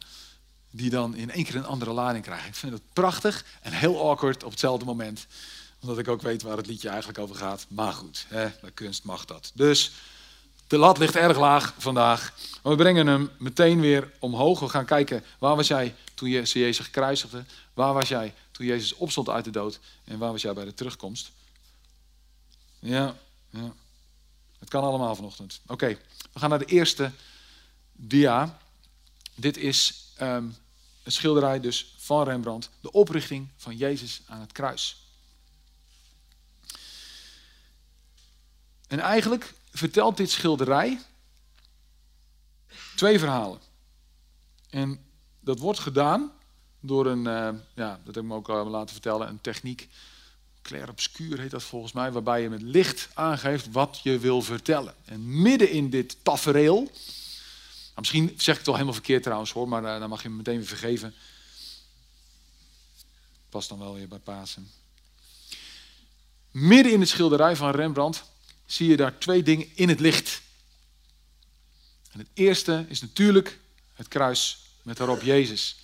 Die 0.71 0.89
dan 0.89 1.15
in 1.15 1.31
één 1.31 1.43
keer 1.43 1.55
een 1.55 1.65
andere 1.65 1.91
lading 1.91 2.23
krijgen. 2.23 2.47
Ik 2.47 2.55
vind 2.55 2.73
het 2.73 2.81
prachtig 2.93 3.45
en 3.61 3.71
heel 3.71 4.09
awkward 4.09 4.43
op 4.43 4.51
hetzelfde 4.51 4.85
moment. 4.85 5.27
Omdat 5.81 5.97
ik 5.97 6.07
ook 6.07 6.21
weet 6.21 6.41
waar 6.41 6.57
het 6.57 6.67
liedje 6.67 6.89
eigenlijk 6.89 7.19
over 7.19 7.35
gaat. 7.35 7.65
Maar 7.67 7.93
goed, 7.93 8.25
hè, 8.27 8.49
bij 8.61 8.71
kunst 8.71 9.03
mag 9.03 9.25
dat. 9.25 9.51
Dus 9.53 9.91
de 10.69 10.77
lat 10.77 10.97
ligt 10.97 11.15
erg 11.15 11.37
laag 11.37 11.73
vandaag. 11.77 12.33
Maar 12.63 12.71
we 12.71 12.77
brengen 12.77 13.07
hem 13.07 13.29
meteen 13.37 13.79
weer 13.79 14.11
omhoog. 14.19 14.59
We 14.59 14.69
gaan 14.69 14.85
kijken, 14.85 15.23
waar 15.39 15.55
was 15.55 15.67
jij 15.67 15.95
toen 16.13 16.29
je 16.29 16.41
Jezus 16.41 16.85
gekruisigde? 16.85 17.45
Waar 17.73 17.93
was 17.93 18.07
jij 18.07 18.33
toen 18.51 18.65
Jezus 18.65 18.93
opstond 18.93 19.29
uit 19.29 19.45
de 19.45 19.51
dood? 19.51 19.79
En 20.03 20.17
waar 20.17 20.31
was 20.31 20.41
jij 20.41 20.53
bij 20.53 20.65
de 20.65 20.73
terugkomst? 20.73 21.31
Ja, 22.79 23.15
ja. 23.49 23.73
Het 24.59 24.69
kan 24.69 24.83
allemaal 24.83 25.15
vanochtend. 25.15 25.61
Oké, 25.67 25.87
we 26.33 26.39
gaan 26.39 26.49
naar 26.49 26.59
de 26.59 26.65
eerste 26.65 27.11
dia. 27.91 28.59
Dit 29.35 29.57
is 29.57 30.05
um, 30.21 30.55
een 31.03 31.11
schilderij 31.11 31.59
dus 31.59 31.93
van 31.97 32.23
Rembrandt. 32.23 32.69
De 32.81 32.91
oprichting 32.91 33.47
van 33.57 33.77
Jezus 33.77 34.21
aan 34.25 34.39
het 34.39 34.51
kruis. 34.51 34.97
En 38.87 38.99
eigenlijk 38.99 39.53
vertelt 39.79 40.17
dit 40.17 40.31
schilderij 40.31 40.99
twee 42.95 43.19
verhalen. 43.19 43.59
En 44.69 45.05
dat 45.39 45.59
wordt 45.59 45.79
gedaan 45.79 46.31
door 46.79 47.05
een, 47.05 47.25
uh, 47.25 47.59
ja, 47.75 47.99
dat 48.03 48.15
heb 48.15 48.23
ik 48.23 48.29
me 48.29 48.35
ook 48.35 48.49
al 48.49 48.65
laten 48.65 48.93
vertellen, 48.93 49.27
een 49.27 49.41
techniek. 49.41 49.87
Clair 50.61 50.89
obscuur 50.89 51.39
heet 51.39 51.51
dat 51.51 51.63
volgens 51.63 51.91
mij, 51.91 52.11
waarbij 52.11 52.41
je 52.41 52.49
met 52.49 52.61
licht 52.61 53.09
aangeeft 53.13 53.71
wat 53.71 53.99
je 54.03 54.19
wil 54.19 54.41
vertellen. 54.41 54.95
En 55.05 55.41
midden 55.41 55.69
in 55.69 55.89
dit 55.89 56.17
tafereel, 56.23 56.81
nou, 56.83 56.91
misschien 57.95 58.27
zeg 58.27 58.47
ik 58.47 58.55
het 58.55 58.65
wel 58.65 58.73
helemaal 58.73 58.93
verkeerd 58.93 59.23
trouwens 59.23 59.51
hoor, 59.51 59.67
maar 59.67 59.83
uh, 59.83 59.99
dan 59.99 60.09
mag 60.09 60.23
je 60.23 60.29
me 60.29 60.35
meteen 60.35 60.57
weer 60.57 60.67
vergeven. 60.67 61.13
Past 63.49 63.69
dan 63.69 63.79
wel 63.79 63.93
weer 63.93 64.07
bij 64.07 64.19
Pasen. 64.19 64.71
Midden 66.51 66.93
in 66.93 66.99
het 66.99 67.09
schilderij 67.09 67.55
van 67.55 67.71
Rembrandt 67.71 68.23
zie 68.71 68.89
je 68.89 68.97
daar 68.97 69.17
twee 69.17 69.43
dingen 69.43 69.67
in 69.75 69.89
het 69.89 69.99
licht. 69.99 70.41
En 72.11 72.19
het 72.19 72.27
eerste 72.33 72.85
is 72.89 73.01
natuurlijk 73.01 73.59
het 73.93 74.07
kruis 74.07 74.57
met 74.81 74.97
daarop 74.97 75.21
Jezus. 75.21 75.75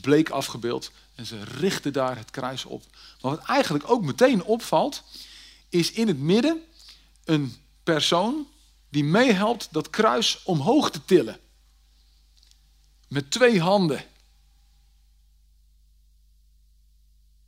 Bleek 0.00 0.30
afgebeeld 0.30 0.90
en 1.14 1.26
ze 1.26 1.44
richten 1.44 1.92
daar 1.92 2.16
het 2.16 2.30
kruis 2.30 2.64
op. 2.64 2.84
Maar 3.20 3.36
wat 3.36 3.44
eigenlijk 3.46 3.90
ook 3.90 4.04
meteen 4.04 4.42
opvalt, 4.42 5.02
is 5.68 5.92
in 5.92 6.08
het 6.08 6.18
midden 6.18 6.62
een 7.24 7.56
persoon 7.82 8.48
die 8.88 9.04
meehelpt 9.04 9.68
dat 9.70 9.90
kruis 9.90 10.42
omhoog 10.42 10.90
te 10.90 11.04
tillen. 11.04 11.40
Met 13.08 13.30
twee 13.30 13.60
handen. 13.60 14.04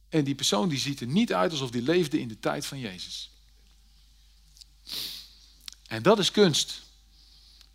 En 0.09 0.25
die 0.25 0.35
persoon 0.35 0.69
die 0.69 0.78
ziet 0.78 1.00
er 1.00 1.07
niet 1.07 1.33
uit 1.33 1.50
alsof 1.50 1.71
die 1.71 1.83
leefde 1.83 2.21
in 2.21 2.28
de 2.28 2.38
tijd 2.38 2.66
van 2.66 2.78
Jezus. 2.78 3.32
En 5.93 6.03
dat 6.03 6.19
is 6.19 6.31
kunst. 6.31 6.83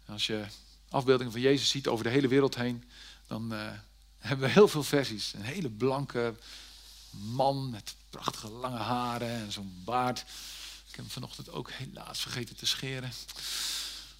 Als 0.06 0.28
je 0.28 0.46
afbeeldingen 0.90 1.32
van 1.32 1.42
Jezus 1.42 1.70
ziet 1.70 1.88
over 1.88 2.04
de 2.04 2.10
hele 2.10 2.28
wereld 2.28 2.56
heen, 2.56 2.84
dan 3.28 3.54
uh, 3.54 3.72
hebben 4.18 4.48
we 4.48 4.54
heel 4.54 4.68
veel 4.68 4.84
versies. 4.84 5.34
Een 5.34 5.42
hele 5.42 5.70
blanke 5.70 6.36
man 7.10 7.70
met 7.70 7.96
prachtige 8.10 8.50
lange 8.50 8.78
haren 8.78 9.30
en 9.30 9.52
zo'n 9.52 9.82
baard. 9.86 10.20
Ik 10.20 10.96
heb 10.96 10.96
hem 10.96 11.10
vanochtend 11.10 11.52
ook 11.52 11.72
helaas 11.72 12.20
vergeten 12.20 12.56
te 12.56 12.66
scheren. 12.66 13.12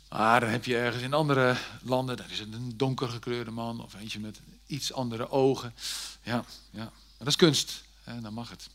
Maar 0.10 0.40
dan 0.40 0.50
heb 0.50 0.66
je 0.66 0.78
ergens 0.78 1.04
in 1.04 1.14
andere 1.14 1.58
landen, 1.82 2.18
daar 2.18 2.32
is 2.32 2.40
het 2.40 2.54
een 2.54 2.78
donker 2.78 3.10
gekleurde 3.10 3.52
man 3.52 3.84
of 3.84 3.94
eentje 3.94 4.20
met 4.20 4.40
iets 4.66 4.94
andere 4.94 5.30
ogen. 5.30 5.74
Ja, 6.24 6.46
ja. 6.70 6.92
dat 7.18 7.28
is 7.28 7.36
kunst. 7.36 7.84
Hè, 8.04 8.22
dan 8.22 8.34
mag 8.34 8.50
het. 8.50 8.70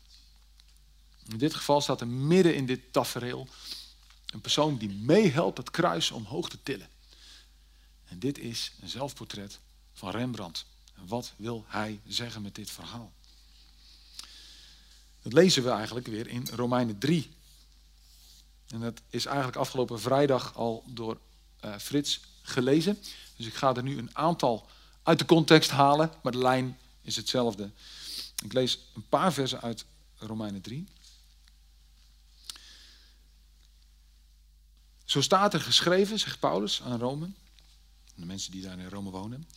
In 1.28 1.38
dit 1.38 1.54
geval 1.54 1.80
staat 1.80 2.00
er 2.00 2.08
midden 2.08 2.54
in 2.54 2.66
dit 2.66 2.92
tafereel 2.92 3.48
een 4.32 4.40
persoon 4.40 4.76
die 4.76 4.88
meehelpt 4.88 5.58
het 5.58 5.70
kruis 5.70 6.10
omhoog 6.10 6.48
te 6.48 6.58
tillen. 6.62 6.88
En 8.04 8.18
dit 8.18 8.38
is 8.38 8.72
een 8.80 8.88
zelfportret 8.88 9.60
van 9.92 10.10
Rembrandt. 10.10 10.64
Wat 10.94 11.32
wil 11.36 11.64
hij 11.68 12.00
zeggen 12.06 12.42
met 12.42 12.54
dit 12.54 12.70
verhaal? 12.70 13.12
Dat 15.22 15.32
lezen 15.32 15.62
we 15.62 15.70
eigenlijk 15.70 16.06
weer 16.06 16.26
in 16.26 16.46
Romeinen 16.52 16.98
3. 16.98 17.30
En 18.68 18.80
dat 18.80 19.00
is 19.08 19.26
eigenlijk 19.26 19.56
afgelopen 19.56 20.00
vrijdag 20.00 20.56
al 20.56 20.84
door 20.86 21.18
uh, 21.64 21.76
Frits 21.78 22.20
gelezen. 22.42 22.98
Dus 23.36 23.46
ik 23.46 23.54
ga 23.54 23.74
er 23.74 23.82
nu 23.82 23.98
een 23.98 24.16
aantal 24.16 24.66
uit 25.02 25.18
de 25.18 25.24
context 25.24 25.70
halen, 25.70 26.12
maar 26.22 26.32
de 26.32 26.38
lijn 26.38 26.78
is 27.02 27.16
hetzelfde. 27.16 27.70
Ik 28.44 28.52
lees 28.52 28.78
een 28.94 29.08
paar 29.08 29.32
versen 29.32 29.60
uit 29.60 29.84
Romeinen 30.16 30.60
3. 30.60 30.86
Zo 35.12 35.20
staat 35.20 35.54
er 35.54 35.60
geschreven, 35.60 36.18
zegt 36.18 36.38
Paulus 36.38 36.82
aan 36.82 36.98
Rome, 36.98 37.30
de 38.14 38.26
mensen 38.26 38.52
die 38.52 38.62
daar 38.62 38.78
in 38.78 38.88
Rome 38.88 39.10
wonen. 39.10 39.48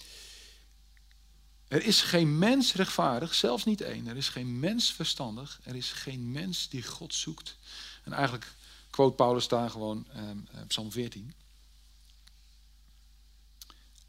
Er 1.68 1.84
is 1.84 2.02
geen 2.02 2.38
mens 2.38 2.74
rechtvaardig, 2.74 3.34
zelfs 3.34 3.66
niet 3.66 3.82
één. 3.82 4.08
Er 4.08 4.18
is 4.18 4.30
geen 4.30 4.60
mens 4.60 4.92
verstandig. 4.92 5.60
Er 5.64 5.76
is 5.76 5.92
geen 5.92 6.32
mens 6.32 6.70
die 6.70 6.84
God 6.84 7.14
zoekt. 7.14 7.58
En 8.04 8.14
eigenlijk 8.14 8.54
quote 8.90 9.16
Paulus 9.16 9.48
daar 9.48 9.70
gewoon 9.70 10.08
eh, 10.12 10.22
Psalm 10.68 10.92
14. 10.92 11.34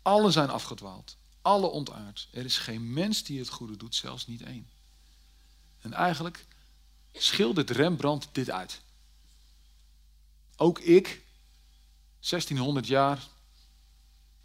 Alle 0.03 0.31
zijn 0.31 0.51
afgedwaald, 0.51 1.17
alle 1.43 1.67
ontaard. 1.67 2.29
Er 2.33 2.45
is 2.45 2.59
geen 2.59 2.93
mens 2.93 3.23
die 3.23 3.39
het 3.39 3.49
goede 3.49 3.77
doet, 3.77 3.95
zelfs 3.95 4.27
niet 4.27 4.43
één. 4.43 4.69
En 5.81 5.93
eigenlijk 5.93 6.47
schildert 7.13 7.71
Rembrandt 7.71 8.29
dit 8.33 8.51
uit. 8.51 8.81
Ook 10.57 10.79
ik, 10.79 11.25
1600 12.29 12.87
jaar 12.87 13.29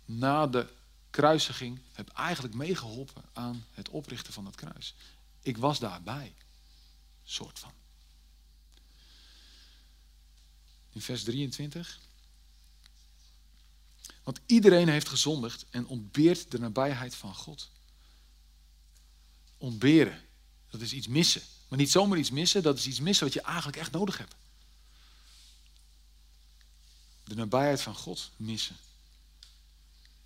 na 0.06 0.48
de 0.48 0.68
kruisiging, 1.10 1.80
heb 1.94 2.10
eigenlijk 2.10 2.54
meegeholpen 2.54 3.24
aan 3.34 3.66
het 3.72 3.90
oprichten 3.90 4.34
van 4.34 4.46
het 4.46 4.56
kruis. 4.56 4.96
Ik 5.42 5.58
was 5.58 5.80
daarbij, 5.80 6.34
soort 7.24 7.60
van. 7.60 7.72
In 10.90 11.02
vers 11.02 11.24
23. 11.24 12.00
Want 14.24 14.40
iedereen 14.46 14.90
heeft 14.90 15.10
gezondigd 15.10 15.66
en 15.70 15.88
ontbeert 15.88 16.52
de 16.52 16.60
nabijheid 16.60 17.16
van 17.16 17.36
God. 17.36 17.70
Ontberen, 19.58 20.22
dat 20.70 20.82
is 20.82 20.94
iets 20.94 21.08
missen. 21.08 21.42
Maar 21.68 21.80
niet 21.80 21.92
zomaar 21.92 22.18
iets 22.18 22.32
missen, 22.32 22.64
dat 22.64 22.78
is 22.78 22.88
iets 22.88 23.00
missen 23.00 23.26
wat 23.26 23.34
je 23.34 23.42
eigenlijk 23.42 23.78
echt 23.78 23.92
nodig 23.92 24.18
hebt. 24.18 24.36
De 27.32 27.38
nabijheid 27.38 27.82
van 27.82 27.96
God 27.96 28.32
missen. 28.36 28.76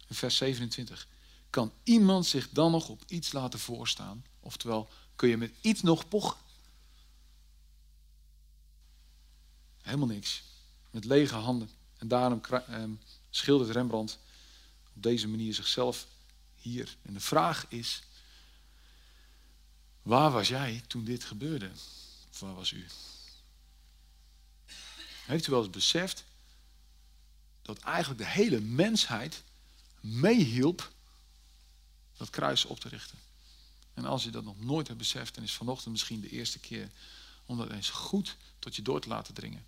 Vers 0.09 0.37
27. 0.37 1.07
Kan 1.49 1.73
iemand 1.83 2.25
zich 2.25 2.49
dan 2.49 2.71
nog 2.71 2.89
op 2.89 3.03
iets 3.07 3.31
laten 3.31 3.59
voorstaan? 3.59 4.25
Oftewel, 4.39 4.89
kun 5.15 5.29
je 5.29 5.37
met 5.37 5.53
iets 5.61 5.81
nog 5.81 6.07
pochen? 6.07 6.37
Helemaal 9.81 10.07
niks. 10.07 10.43
Met 10.91 11.05
lege 11.05 11.35
handen. 11.35 11.69
En 11.97 12.07
daarom 12.07 12.41
ehm, 12.45 12.91
schildert 13.29 13.69
Rembrandt 13.69 14.19
op 14.95 15.03
deze 15.03 15.27
manier 15.27 15.53
zichzelf 15.53 16.07
hier. 16.55 16.95
En 17.01 17.13
de 17.13 17.19
vraag 17.19 17.65
is, 17.69 18.03
waar 20.01 20.31
was 20.31 20.47
jij 20.47 20.83
toen 20.87 21.03
dit 21.03 21.23
gebeurde? 21.23 21.71
Of 22.31 22.39
waar 22.39 22.55
was 22.55 22.71
u? 22.71 22.85
Heeft 25.25 25.47
u 25.47 25.51
wel 25.51 25.61
eens 25.61 25.69
beseft 25.69 26.23
dat 27.65 27.79
eigenlijk 27.79 28.19
de 28.19 28.29
hele 28.29 28.59
mensheid 28.59 29.43
meehielp 29.99 30.91
dat 32.17 32.29
kruis 32.29 32.65
op 32.65 32.79
te 32.79 32.89
richten? 32.89 33.17
En 33.93 34.05
als 34.05 34.23
je 34.23 34.29
dat 34.29 34.43
nog 34.43 34.59
nooit 34.59 34.87
hebt 34.87 34.99
beseft, 34.99 35.35
dan 35.35 35.43
is 35.43 35.53
vanochtend 35.53 35.91
misschien 35.91 36.21
de 36.21 36.29
eerste 36.29 36.59
keer 36.59 36.91
om 37.45 37.57
dat 37.57 37.71
eens 37.71 37.89
goed 37.89 38.37
tot 38.59 38.75
je 38.75 38.81
door 38.81 39.01
te 39.01 39.07
laten 39.07 39.33
dringen. 39.33 39.65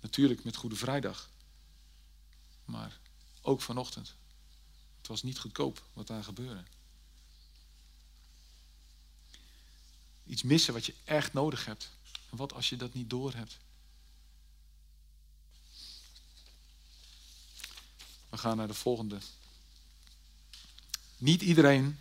Natuurlijk 0.00 0.44
met 0.44 0.56
Goede 0.56 0.76
Vrijdag. 0.76 1.30
Maar 2.64 2.98
ook 3.42 3.62
vanochtend. 3.62 4.14
Het 4.98 5.06
was 5.06 5.22
niet 5.22 5.38
goedkoop 5.38 5.82
wat 5.92 6.06
daar 6.06 6.24
gebeurde. 6.24 6.62
Iets 10.26 10.42
missen 10.42 10.72
wat 10.72 10.86
je 10.86 10.94
echt 11.04 11.32
nodig 11.32 11.64
hebt. 11.64 11.90
En 12.30 12.36
wat 12.36 12.52
als 12.52 12.68
je 12.68 12.76
dat 12.76 12.94
niet 12.94 13.10
doorhebt? 13.10 13.58
We 18.34 18.40
gaan 18.40 18.56
naar 18.56 18.66
de 18.66 18.74
volgende. 18.74 19.18
Niet 21.16 21.42
iedereen 21.42 21.98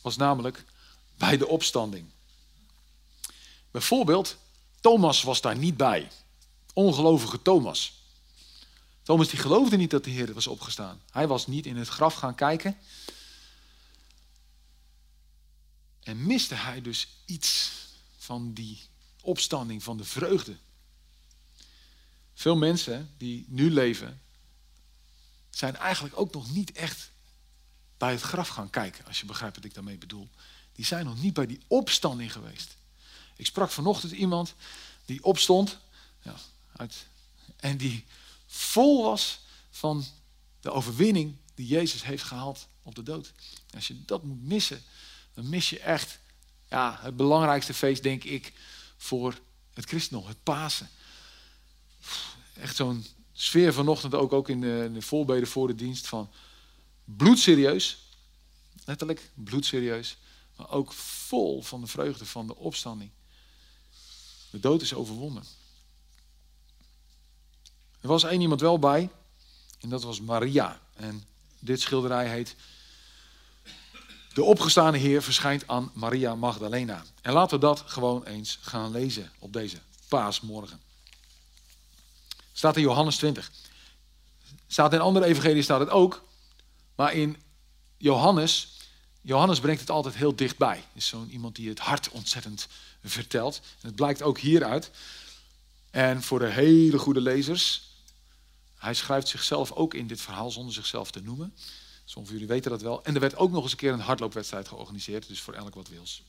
was 0.00 0.16
namelijk 0.16 0.64
bij 1.16 1.36
de 1.36 1.48
opstanding. 1.48 2.06
Bijvoorbeeld, 3.70 4.36
Thomas 4.80 5.22
was 5.22 5.40
daar 5.40 5.56
niet 5.56 5.76
bij. 5.76 6.10
Ongelovige 6.72 7.42
Thomas. 7.42 8.02
Thomas 9.02 9.28
die 9.28 9.38
geloofde 9.38 9.76
niet 9.76 9.90
dat 9.90 10.04
de 10.04 10.10
Heer 10.10 10.34
was 10.34 10.46
opgestaan. 10.46 11.00
Hij 11.10 11.26
was 11.26 11.46
niet 11.46 11.66
in 11.66 11.76
het 11.76 11.88
graf 11.88 12.14
gaan 12.14 12.34
kijken. 12.34 12.78
En 16.02 16.26
miste 16.26 16.54
hij 16.54 16.82
dus 16.82 17.08
iets 17.24 17.70
van 18.16 18.52
die 18.52 18.80
opstanding, 19.20 19.82
van 19.82 19.96
de 19.96 20.04
vreugde. 20.04 20.56
Veel 22.34 22.56
mensen 22.56 23.14
die 23.16 23.44
nu 23.48 23.70
leven, 23.70 24.22
zijn 25.58 25.76
eigenlijk 25.76 26.18
ook 26.18 26.32
nog 26.32 26.50
niet 26.50 26.72
echt 26.72 27.10
bij 27.96 28.10
het 28.10 28.20
graf 28.20 28.48
gaan 28.48 28.70
kijken, 28.70 29.06
als 29.06 29.20
je 29.20 29.26
begrijpt 29.26 29.56
wat 29.56 29.64
ik 29.64 29.74
daarmee 29.74 29.98
bedoel. 29.98 30.28
Die 30.72 30.84
zijn 30.84 31.04
nog 31.04 31.22
niet 31.22 31.34
bij 31.34 31.46
die 31.46 31.60
opstanding 31.66 32.32
geweest. 32.32 32.76
Ik 33.36 33.46
sprak 33.46 33.70
vanochtend 33.70 34.12
iemand 34.12 34.54
die 35.04 35.24
opstond 35.24 35.78
ja, 36.22 36.36
uit, 36.76 37.06
en 37.56 37.76
die 37.76 38.04
vol 38.46 39.02
was 39.02 39.40
van 39.70 40.04
de 40.60 40.70
overwinning 40.70 41.36
die 41.54 41.66
Jezus 41.66 42.02
heeft 42.02 42.22
gehaald 42.22 42.68
op 42.82 42.94
de 42.94 43.02
dood. 43.02 43.32
Als 43.74 43.86
je 43.86 44.04
dat 44.04 44.22
moet 44.22 44.42
missen, 44.42 44.82
dan 45.34 45.48
mis 45.48 45.70
je 45.70 45.80
echt 45.80 46.18
ja, 46.68 46.98
het 47.02 47.16
belangrijkste 47.16 47.74
feest, 47.74 48.02
denk 48.02 48.24
ik, 48.24 48.52
voor 48.96 49.38
het 49.72 49.84
christendom, 49.84 50.26
het 50.26 50.42
Pasen. 50.42 50.88
Echt 52.54 52.76
zo'n 52.76 53.06
sfeer 53.34 53.72
vanochtend 53.72 54.14
ook, 54.14 54.32
ook 54.32 54.48
in 54.48 54.60
de, 54.60 54.90
in 54.94 55.46
voor 55.46 55.66
de 55.66 55.74
dienst 55.74 56.06
van 56.06 56.30
bloedserieus, 57.04 57.98
letterlijk 58.84 59.30
bloedserieus, 59.34 60.16
maar 60.56 60.70
ook 60.70 60.92
vol 60.92 61.62
van 61.62 61.80
de 61.80 61.86
vreugde 61.86 62.26
van 62.26 62.46
de 62.46 62.56
opstanding. 62.56 63.10
De 64.50 64.60
dood 64.60 64.82
is 64.82 64.94
overwonnen. 64.94 65.44
Er 68.00 68.08
was 68.08 68.24
één 68.24 68.40
iemand 68.40 68.60
wel 68.60 68.78
bij, 68.78 69.10
en 69.80 69.88
dat 69.88 70.02
was 70.02 70.20
Maria. 70.20 70.80
En 70.94 71.24
dit 71.58 71.80
schilderij 71.80 72.28
heet 72.28 72.56
De 74.32 74.42
opgestane 74.42 74.98
Heer 74.98 75.22
verschijnt 75.22 75.68
aan 75.68 75.90
Maria 75.94 76.34
Magdalena. 76.34 77.04
En 77.22 77.32
laten 77.32 77.60
we 77.60 77.66
dat 77.66 77.80
gewoon 77.86 78.24
eens 78.24 78.58
gaan 78.60 78.90
lezen 78.90 79.32
op 79.38 79.52
deze 79.52 79.78
paasmorgen. 80.08 80.80
Staat 82.56 82.76
in 82.76 82.82
Johannes 82.82 83.16
20. 83.16 83.50
Staat 84.66 84.92
in 84.92 85.00
andere 85.00 85.24
evangelie 85.24 85.62
staat 85.62 85.80
het 85.80 85.90
ook. 85.90 86.24
Maar 86.94 87.12
in 87.14 87.36
Johannes, 87.96 88.68
Johannes 89.20 89.60
brengt 89.60 89.80
het 89.80 89.90
altijd 89.90 90.14
heel 90.14 90.36
dichtbij. 90.36 90.84
Is 90.92 91.06
zo'n 91.06 91.30
iemand 91.30 91.56
die 91.56 91.68
het 91.68 91.78
hart 91.78 92.10
ontzettend 92.10 92.68
vertelt. 93.04 93.60
En 93.80 93.86
het 93.86 93.94
blijkt 93.94 94.22
ook 94.22 94.38
hieruit. 94.38 94.90
En 95.90 96.22
voor 96.22 96.38
de 96.38 96.50
hele 96.50 96.98
goede 96.98 97.20
lezers, 97.20 97.82
hij 98.76 98.94
schrijft 98.94 99.28
zichzelf 99.28 99.72
ook 99.72 99.94
in 99.94 100.06
dit 100.06 100.20
verhaal 100.20 100.50
zonder 100.50 100.74
zichzelf 100.74 101.10
te 101.10 101.22
noemen. 101.22 101.54
Sommigen 102.04 102.36
jullie 102.36 102.52
weten 102.52 102.70
dat 102.70 102.82
wel. 102.82 103.04
En 103.04 103.14
er 103.14 103.20
werd 103.20 103.36
ook 103.36 103.50
nog 103.50 103.62
eens 103.62 103.72
een 103.72 103.78
keer 103.78 103.92
een 103.92 104.00
hardloopwedstrijd 104.00 104.68
georganiseerd, 104.68 105.28
dus 105.28 105.40
voor 105.40 105.54
elk 105.54 105.74
wat 105.74 105.88
wils. 105.88 106.22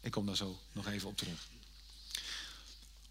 Ik 0.00 0.10
kom 0.10 0.26
daar 0.26 0.36
zo 0.36 0.58
nog 0.72 0.86
even 0.86 1.08
op 1.08 1.16
terug. 1.16 1.48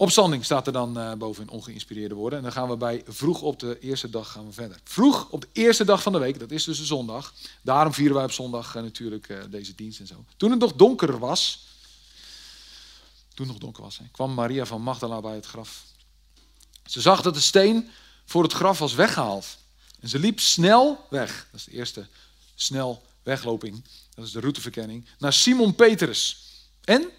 Opstanding 0.02 0.46
staat 0.46 0.68
er 0.68 0.74
dan 0.74 0.98
uh, 0.98 1.14
boven 1.14 1.44
in 1.44 1.50
ongeïnspireerde 1.50 2.16
woorden. 2.16 2.38
En 2.38 2.44
dan 2.44 2.54
gaan 2.54 2.70
we 2.70 2.78
bij 2.78 3.04
vroeg 3.08 3.42
op 3.42 3.60
de 3.60 3.80
eerste 3.80 4.10
dag 4.10 4.32
gaan 4.32 4.46
we 4.46 4.54
verder. 4.54 4.80
Vroeg 4.84 5.30
op 5.30 5.42
de 5.42 5.48
eerste 5.52 5.86
dag 5.86 6.02
van 6.02 6.12
de 6.12 6.20
week, 6.20 6.40
dat 6.40 6.52
is 6.52 6.64
dus 6.64 6.78
de 6.78 6.86
zondag. 6.86 7.34
Daarom 7.62 7.94
vieren 7.94 8.16
wij 8.16 8.24
op 8.24 8.32
zondag 8.32 8.76
uh, 8.76 8.82
natuurlijk 8.82 9.30
uh, 9.30 9.44
deze 9.50 9.76
dienst 9.76 10.00
en 10.00 10.08
zo. 10.08 10.26
Toen 10.38 10.52
het 10.52 10.60
nog 10.60 10.74
donker 10.74 11.20
was, 11.20 11.68
toen 13.34 13.46
het 13.46 13.48
nog 13.48 13.58
donker 13.58 13.84
was, 13.84 13.98
hè, 13.98 14.06
kwam 14.12 14.34
Maria 14.34 14.66
van 14.66 14.82
Magdala 14.82 15.20
bij 15.20 15.36
het 15.36 15.46
graf. 15.46 15.84
Ze 16.86 17.02
zag 17.02 17.22
dat 17.22 17.34
de 17.34 17.40
steen 17.40 17.90
voor 18.26 18.44
het 18.44 18.54
graf 18.54 18.80
was 18.80 18.94
weggehaald. 18.94 19.58
En 20.00 20.10
ze 20.10 20.20
liep 20.20 20.40
snel 20.40 21.06
weg. 21.10 21.48
Dat 21.52 21.60
is 21.60 21.66
de 21.66 21.72
eerste 21.72 22.08
snel 22.56 23.04
wegloping. 23.24 23.84
Dat 24.16 24.26
is 24.26 24.32
de 24.32 24.40
routeverkenning. 24.40 25.06
Naar 25.20 25.34
Simon 25.34 25.76
Petrus. 25.76 26.38
En 26.84 27.10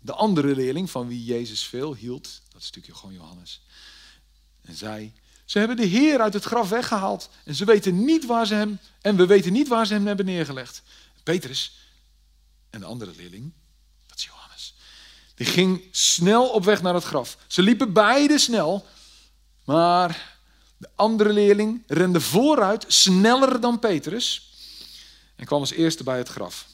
de 0.00 0.12
andere 0.12 0.54
leerling 0.54 0.90
van 0.90 1.08
wie 1.08 1.24
Jezus 1.24 1.64
veel 1.64 1.94
hield. 1.94 2.40
Dat 2.48 2.60
is 2.60 2.66
natuurlijk 2.66 2.98
gewoon 2.98 3.14
Johannes. 3.14 3.62
En 4.60 4.74
zei, 4.74 5.12
ze 5.44 5.58
hebben 5.58 5.76
de 5.76 5.86
Heer 5.86 6.20
uit 6.20 6.34
het 6.34 6.44
graf 6.44 6.68
weggehaald. 6.68 7.30
En 7.44 7.54
ze 7.54 7.64
weten 7.64 8.04
niet 8.04 8.26
waar 8.26 8.46
ze 8.46 8.54
hem, 8.54 8.78
en 9.00 9.16
we 9.16 9.26
weten 9.26 9.52
niet 9.52 9.68
waar 9.68 9.86
ze 9.86 9.92
hem 9.92 10.06
hebben 10.06 10.26
neergelegd. 10.26 10.82
Petrus 11.22 11.72
en 12.70 12.80
de 12.80 12.86
andere 12.86 13.12
leerling, 13.16 13.52
dat 14.06 14.18
is 14.18 14.24
Johannes, 14.24 14.74
die 15.34 15.46
ging 15.46 15.84
snel 15.90 16.48
op 16.48 16.64
weg 16.64 16.82
naar 16.82 16.94
het 16.94 17.04
graf. 17.04 17.38
Ze 17.46 17.62
liepen 17.62 17.92
beide 17.92 18.38
snel, 18.38 18.86
maar 19.64 20.38
de 20.76 20.88
andere 20.94 21.32
leerling 21.32 21.82
rende 21.86 22.20
vooruit, 22.20 22.84
sneller 22.88 23.60
dan 23.60 23.78
Petrus, 23.78 24.52
en 25.36 25.44
kwam 25.44 25.60
als 25.60 25.70
eerste 25.70 26.04
bij 26.04 26.18
het 26.18 26.28
graf. 26.28 26.66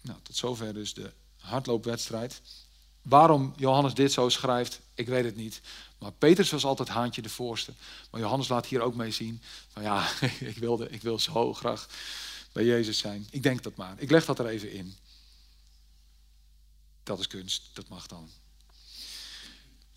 Nou, 0.00 0.18
tot 0.22 0.36
zover 0.36 0.74
dus 0.74 0.94
de 0.94 1.12
hardloopwedstrijd. 1.36 2.40
Waarom 3.02 3.54
Johannes 3.56 3.94
dit 3.94 4.12
zo 4.12 4.28
schrijft, 4.28 4.80
ik 4.94 5.06
weet 5.06 5.24
het 5.24 5.36
niet. 5.36 5.60
Maar 5.98 6.12
Petrus 6.12 6.50
was 6.50 6.64
altijd 6.64 6.88
haantje 6.88 7.22
de 7.22 7.28
voorste. 7.28 7.72
Maar 8.10 8.20
Johannes 8.20 8.48
laat 8.48 8.66
hier 8.66 8.80
ook 8.80 8.94
mee 8.94 9.10
zien: 9.10 9.42
van 9.68 9.82
ja, 9.82 10.08
ik, 10.52 10.56
wilde, 10.56 10.88
ik 10.90 11.02
wil 11.02 11.18
zo 11.18 11.54
graag 11.54 11.88
bij 12.52 12.64
Jezus 12.64 12.98
zijn. 12.98 13.26
Ik 13.30 13.42
denk 13.42 13.62
dat 13.62 13.76
maar. 13.76 13.94
Ik 13.98 14.10
leg 14.10 14.24
dat 14.24 14.38
er 14.38 14.46
even 14.46 14.72
in. 14.72 14.96
Dat 17.02 17.18
is 17.18 17.26
kunst, 17.26 17.70
dat 17.72 17.88
mag 17.88 18.06
dan. 18.06 18.30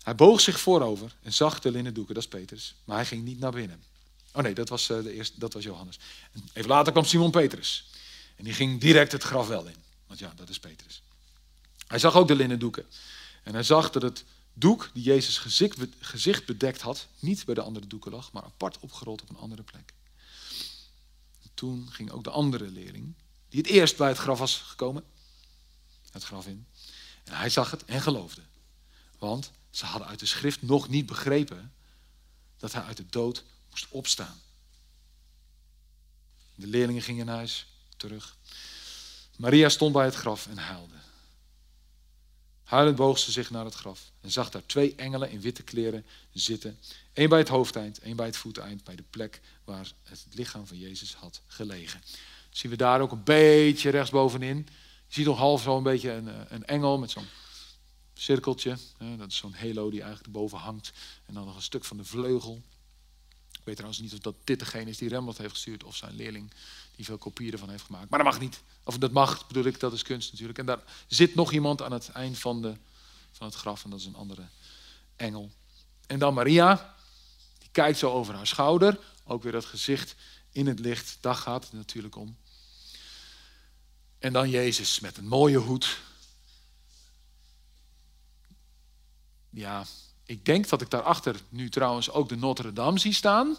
Hij 0.02 0.14
boog 0.14 0.40
zich 0.40 0.60
voorover 0.60 1.16
en 1.22 1.32
zag 1.32 1.60
de 1.60 1.70
linnen 1.70 1.94
doeken, 1.94 2.14
dat 2.14 2.22
is 2.22 2.28
Petrus. 2.28 2.74
Maar 2.84 2.96
hij 2.96 3.06
ging 3.06 3.24
niet 3.24 3.38
naar 3.38 3.52
binnen. 3.52 3.82
Oh 4.32 4.42
nee, 4.42 4.54
dat 4.54 4.68
was, 4.68 4.90
eh, 4.90 5.02
de 5.02 5.12
eerste, 5.12 5.38
dat 5.38 5.52
was 5.52 5.64
Johannes. 5.64 5.98
En 6.32 6.48
even 6.52 6.70
later 6.70 6.92
kwam 6.92 7.04
Simon 7.04 7.30
Petrus. 7.30 7.90
En 8.36 8.44
die 8.44 8.52
ging 8.52 8.80
direct 8.80 9.12
het 9.12 9.22
graf 9.22 9.46
wel 9.46 9.66
in. 9.66 9.76
Want 10.06 10.18
ja, 10.18 10.32
dat 10.36 10.48
is 10.48 10.58
Petrus. 10.58 11.02
Hij 11.86 11.98
zag 11.98 12.14
ook 12.14 12.28
de 12.28 12.34
linnen 12.34 12.58
doeken. 12.58 12.86
En 13.42 13.52
hij 13.52 13.62
zag 13.62 13.90
dat 13.90 14.02
het 14.02 14.24
doek 14.52 14.90
die 14.92 15.02
Jezus 15.02 15.38
gezicht 16.00 16.46
bedekt 16.46 16.80
had, 16.80 17.06
niet 17.18 17.44
bij 17.44 17.54
de 17.54 17.60
andere 17.60 17.86
doeken 17.86 18.10
lag, 18.10 18.32
maar 18.32 18.42
apart 18.42 18.78
opgerold 18.80 19.22
op 19.22 19.28
een 19.28 19.36
andere 19.36 19.62
plek. 19.62 19.94
toen 21.54 21.88
ging 21.90 22.10
ook 22.10 22.24
de 22.24 22.30
andere 22.30 22.70
leerling, 22.70 23.14
die 23.48 23.60
het 23.60 23.70
eerst 23.70 23.96
bij 23.96 24.08
het 24.08 24.18
graf 24.18 24.38
was 24.38 24.56
gekomen, 24.56 25.04
het 26.10 26.24
graf 26.24 26.46
in. 26.46 26.66
En 27.24 27.36
hij 27.36 27.50
zag 27.50 27.70
het 27.70 27.84
en 27.84 28.00
geloofde. 28.00 28.42
Want 29.18 29.50
ze 29.70 29.84
hadden 29.84 30.08
uit 30.08 30.18
de 30.18 30.26
schrift 30.26 30.62
nog 30.62 30.88
niet 30.88 31.06
begrepen 31.06 31.72
dat 32.56 32.72
hij 32.72 32.82
uit 32.82 32.96
de 32.96 33.06
dood 33.10 33.44
moest 33.70 33.86
opstaan. 33.88 34.40
De 36.54 36.66
leerlingen 36.66 37.02
gingen 37.02 37.26
naar 37.26 37.36
huis 37.36 37.66
terug. 37.96 38.36
Maria 39.36 39.68
stond 39.68 39.92
bij 39.92 40.04
het 40.04 40.14
graf 40.14 40.46
en 40.46 40.58
huilde. 40.58 40.94
Huilend 42.66 42.96
boog 42.96 43.18
ze 43.18 43.32
zich 43.32 43.50
naar 43.50 43.64
het 43.64 43.74
graf 43.74 44.10
en 44.20 44.30
zag 44.30 44.50
daar 44.50 44.66
twee 44.66 44.94
engelen 44.94 45.30
in 45.30 45.40
witte 45.40 45.62
kleren 45.62 46.06
zitten. 46.32 46.78
Eén 47.12 47.28
bij 47.28 47.38
het 47.38 47.48
hoofdeind, 47.48 47.98
één 47.98 48.16
bij 48.16 48.26
het 48.26 48.36
voeteind, 48.36 48.84
bij 48.84 48.96
de 48.96 49.04
plek 49.10 49.40
waar 49.64 49.92
het 50.02 50.26
lichaam 50.30 50.66
van 50.66 50.78
Jezus 50.78 51.14
had 51.14 51.40
gelegen. 51.46 52.02
Zien 52.50 52.70
we 52.70 52.76
daar 52.76 53.00
ook 53.00 53.12
een 53.12 53.22
beetje 53.22 53.90
rechtsbovenin. 53.90 54.56
Je 55.06 55.14
ziet 55.14 55.26
nog 55.26 55.38
half 55.38 55.62
zo 55.62 55.76
een 55.76 55.82
beetje 55.82 56.10
een, 56.10 56.28
eh, 56.28 56.40
een 56.48 56.64
engel 56.64 56.98
met 56.98 57.10
zo'n 57.10 57.26
cirkeltje. 58.14 58.76
Dat 59.16 59.28
is 59.28 59.36
zo'n 59.36 59.54
halo 59.54 59.90
die 59.90 60.00
eigenlijk 60.00 60.26
erboven 60.26 60.58
hangt. 60.58 60.92
En 61.26 61.34
dan 61.34 61.44
nog 61.44 61.56
een 61.56 61.62
stuk 61.62 61.84
van 61.84 61.96
de 61.96 62.04
vleugel. 62.04 62.62
Ik 63.52 63.60
weet 63.64 63.76
trouwens 63.76 64.00
niet 64.00 64.12
of 64.12 64.18
dat 64.18 64.36
dit 64.44 64.58
degene 64.58 64.90
is 64.90 64.98
die 64.98 65.08
Rembrandt 65.08 65.38
heeft 65.38 65.52
gestuurd 65.52 65.84
of 65.84 65.96
zijn 65.96 66.14
leerling 66.14 66.52
die 66.96 67.04
veel 67.04 67.18
kopieën 67.18 67.52
ervan 67.52 67.70
heeft 67.70 67.84
gemaakt. 67.84 68.10
Maar 68.10 68.22
dat 68.22 68.32
mag 68.32 68.40
niet. 68.40 68.62
Of 68.84 68.98
dat 68.98 69.12
mag, 69.12 69.46
bedoel 69.46 69.64
ik, 69.64 69.80
dat 69.80 69.92
is 69.92 70.02
kunst 70.02 70.30
natuurlijk. 70.30 70.58
En 70.58 70.66
daar 70.66 70.82
zit 71.06 71.34
nog 71.34 71.52
iemand 71.52 71.82
aan 71.82 71.92
het 71.92 72.08
eind 72.08 72.38
van, 72.38 72.62
de, 72.62 72.76
van 73.32 73.46
het 73.46 73.56
graf 73.56 73.84
en 73.84 73.90
dat 73.90 73.98
is 73.98 74.06
een 74.06 74.14
andere 74.14 74.48
engel. 75.16 75.50
En 76.06 76.18
dan 76.18 76.34
Maria, 76.34 76.94
die 77.58 77.68
kijkt 77.72 77.98
zo 77.98 78.12
over 78.12 78.34
haar 78.34 78.46
schouder. 78.46 78.98
Ook 79.24 79.42
weer 79.42 79.52
dat 79.52 79.64
gezicht 79.64 80.14
in 80.50 80.66
het 80.66 80.78
licht, 80.78 81.18
daar 81.20 81.34
gaat 81.34 81.64
het 81.64 81.72
natuurlijk 81.72 82.16
om. 82.16 82.36
En 84.18 84.32
dan 84.32 84.50
Jezus 84.50 85.00
met 85.00 85.16
een 85.16 85.28
mooie 85.28 85.58
hoed. 85.58 85.98
Ja, 89.50 89.84
ik 90.24 90.44
denk 90.44 90.68
dat 90.68 90.80
ik 90.80 90.90
daarachter 90.90 91.36
nu 91.48 91.70
trouwens 91.70 92.10
ook 92.10 92.28
de 92.28 92.36
Notre 92.36 92.72
Dame 92.72 92.98
zie 92.98 93.12
staan. 93.12 93.56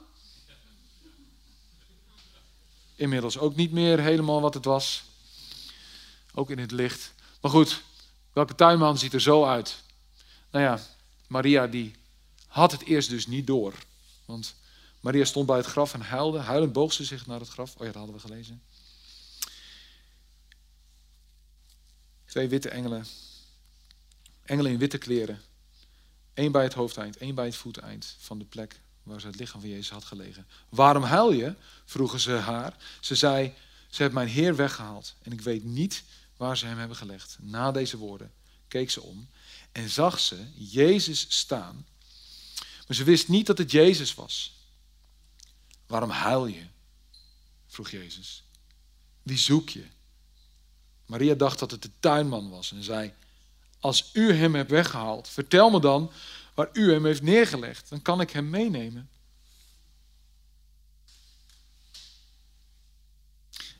Inmiddels 2.97 3.37
ook 3.37 3.55
niet 3.55 3.71
meer 3.71 3.99
helemaal 3.99 4.41
wat 4.41 4.53
het 4.53 4.65
was. 4.65 5.03
Ook 6.33 6.49
in 6.49 6.59
het 6.59 6.71
licht. 6.71 7.13
Maar 7.41 7.51
goed, 7.51 7.81
welke 8.33 8.55
tuinman 8.55 8.97
ziet 8.97 9.13
er 9.13 9.21
zo 9.21 9.45
uit? 9.45 9.83
Nou 10.51 10.65
ja, 10.65 10.79
Maria 11.27 11.67
die 11.67 11.95
had 12.47 12.71
het 12.71 12.83
eerst 12.83 13.09
dus 13.09 13.27
niet 13.27 13.47
door. 13.47 13.73
Want 14.25 14.55
Maria 14.99 15.25
stond 15.25 15.45
bij 15.45 15.57
het 15.57 15.65
graf 15.65 15.93
en 15.93 16.01
huilde. 16.01 16.39
Huilend 16.39 16.73
boog 16.73 16.93
ze 16.93 17.05
zich 17.05 17.25
naar 17.27 17.39
het 17.39 17.49
graf. 17.49 17.75
Oh 17.75 17.79
ja, 17.79 17.85
dat 17.85 17.95
hadden 17.95 18.15
we 18.15 18.21
gelezen. 18.21 18.61
Twee 22.25 22.47
witte 22.47 22.69
engelen. 22.69 23.05
Engelen 24.43 24.71
in 24.71 24.77
witte 24.77 24.97
kleren. 24.97 25.41
Eén 26.33 26.51
bij 26.51 26.63
het 26.63 26.73
hoofdeind, 26.73 27.17
één 27.17 27.35
bij 27.35 27.45
het 27.45 27.55
voeteind 27.55 28.15
van 28.19 28.39
de 28.39 28.45
plek 28.45 28.79
waar 29.07 29.21
ze 29.21 29.27
het 29.27 29.39
lichaam 29.39 29.61
van 29.61 29.69
Jezus 29.69 29.89
had 29.89 30.03
gelegen. 30.03 30.47
Waarom 30.69 31.03
huil 31.03 31.31
je? 31.31 31.55
vroegen 31.85 32.19
ze 32.19 32.31
haar. 32.31 32.75
Ze 32.99 33.15
zei, 33.15 33.53
ze 33.89 34.01
heeft 34.01 34.13
mijn 34.13 34.27
Heer 34.27 34.55
weggehaald 34.55 35.15
en 35.21 35.31
ik 35.31 35.41
weet 35.41 35.63
niet 35.63 36.03
waar 36.37 36.57
ze 36.57 36.65
hem 36.65 36.77
hebben 36.77 36.97
gelegd. 36.97 37.37
Na 37.39 37.71
deze 37.71 37.97
woorden 37.97 38.31
keek 38.67 38.91
ze 38.91 39.01
om 39.01 39.27
en 39.71 39.89
zag 39.89 40.19
ze 40.19 40.45
Jezus 40.55 41.25
staan. 41.29 41.85
Maar 42.87 42.95
ze 42.95 43.03
wist 43.03 43.27
niet 43.27 43.45
dat 43.45 43.57
het 43.57 43.71
Jezus 43.71 44.13
was. 44.13 44.55
Waarom 45.85 46.09
huil 46.09 46.45
je? 46.45 46.65
vroeg 47.67 47.89
Jezus. 47.89 48.43
Wie 49.23 49.37
zoek 49.37 49.69
je? 49.69 49.85
Maria 51.05 51.35
dacht 51.35 51.59
dat 51.59 51.71
het 51.71 51.81
de 51.81 51.91
tuinman 51.99 52.49
was 52.49 52.71
en 52.71 52.83
zei: 52.83 53.13
Als 53.79 54.09
u 54.13 54.33
hem 54.33 54.55
hebt 54.55 54.71
weggehaald, 54.71 55.29
vertel 55.29 55.69
me 55.69 55.79
dan 55.79 56.11
waar 56.57 56.69
u 56.73 56.91
hem 56.91 57.05
heeft 57.05 57.21
neergelegd. 57.21 57.89
Dan 57.89 58.01
kan 58.01 58.21
ik 58.21 58.29
hem 58.29 58.49
meenemen. 58.49 59.09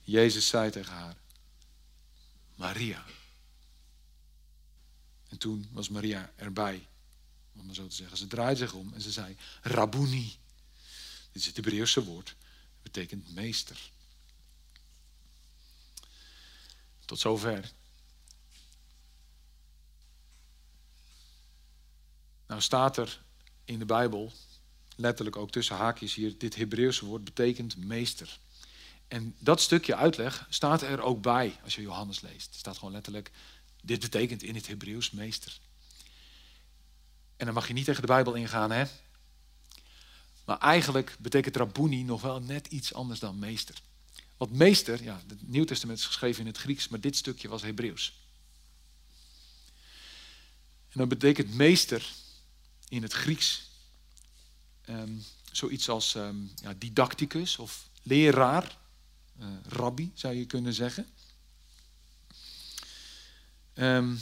Jezus 0.01 0.47
zei 0.47 0.71
tegen 0.71 0.93
haar: 0.93 1.15
Maria. 2.55 3.05
En 5.29 5.37
toen 5.37 5.69
was 5.71 5.89
Maria 5.89 6.31
erbij, 6.35 6.87
om 7.55 7.65
maar 7.65 7.75
zo 7.75 7.87
te 7.87 7.95
zeggen. 7.95 8.17
Ze 8.17 8.27
draaide 8.27 8.59
zich 8.59 8.73
om 8.73 8.93
en 8.93 9.01
ze 9.01 9.11
zei: 9.11 9.37
Rabuni. 9.61 10.37
Dit 11.31 11.41
is 11.41 11.45
het 11.45 11.55
Hebreeuwse 11.55 12.03
woord. 12.03 12.35
Betekent 12.81 13.33
meester. 13.33 13.91
Tot 17.05 17.19
zover. 17.19 17.71
Nou 22.57 22.69
staat 22.69 22.97
er 22.97 23.21
in 23.65 23.79
de 23.79 23.85
Bijbel, 23.85 24.31
letterlijk 24.95 25.35
ook 25.35 25.51
tussen 25.51 25.75
haakjes 25.75 26.15
hier, 26.15 26.37
dit 26.37 26.55
Hebreeuwse 26.55 27.05
woord 27.05 27.23
betekent 27.23 27.77
meester. 27.77 28.39
En 29.07 29.35
dat 29.39 29.61
stukje 29.61 29.95
uitleg 29.95 30.47
staat 30.49 30.81
er 30.81 31.01
ook 31.01 31.21
bij 31.21 31.59
als 31.63 31.75
je 31.75 31.81
Johannes 31.81 32.21
leest. 32.21 32.45
Het 32.45 32.55
staat 32.55 32.77
gewoon 32.77 32.93
letterlijk, 32.93 33.31
dit 33.81 33.99
betekent 33.99 34.43
in 34.43 34.55
het 34.55 34.67
Hebreeuws 34.67 35.11
meester. 35.11 35.59
En 37.35 37.45
dan 37.45 37.53
mag 37.53 37.67
je 37.67 37.73
niet 37.73 37.85
tegen 37.85 38.01
de 38.01 38.07
Bijbel 38.07 38.33
ingaan, 38.33 38.71
hè? 38.71 38.85
Maar 40.45 40.57
eigenlijk 40.57 41.15
betekent 41.19 41.55
Rabboni 41.55 42.03
nog 42.03 42.21
wel 42.21 42.41
net 42.41 42.67
iets 42.67 42.93
anders 42.93 43.19
dan 43.19 43.39
meester. 43.39 43.81
Want 44.37 44.51
meester, 44.51 45.03
ja, 45.03 45.21
het 45.27 45.47
Nieuw 45.47 45.65
Testament 45.65 45.99
is 45.99 46.05
geschreven 46.05 46.41
in 46.41 46.47
het 46.47 46.57
Grieks, 46.57 46.87
maar 46.87 46.99
dit 46.99 47.15
stukje 47.15 47.47
was 47.47 47.61
Hebreeuws. 47.61 48.13
En 50.89 50.99
dan 50.99 51.07
betekent 51.07 51.53
meester 51.53 52.25
in 52.89 53.01
het 53.01 53.13
Grieks 53.13 53.69
um, 54.89 55.23
zoiets 55.51 55.89
als 55.89 56.15
um, 56.15 56.51
ja, 56.55 56.73
didacticus 56.77 57.57
of 57.57 57.89
leraar, 58.01 58.77
uh, 59.39 59.47
rabbi 59.67 60.11
zou 60.13 60.35
je 60.35 60.45
kunnen 60.45 60.73
zeggen. 60.73 61.07
Um, 63.73 64.19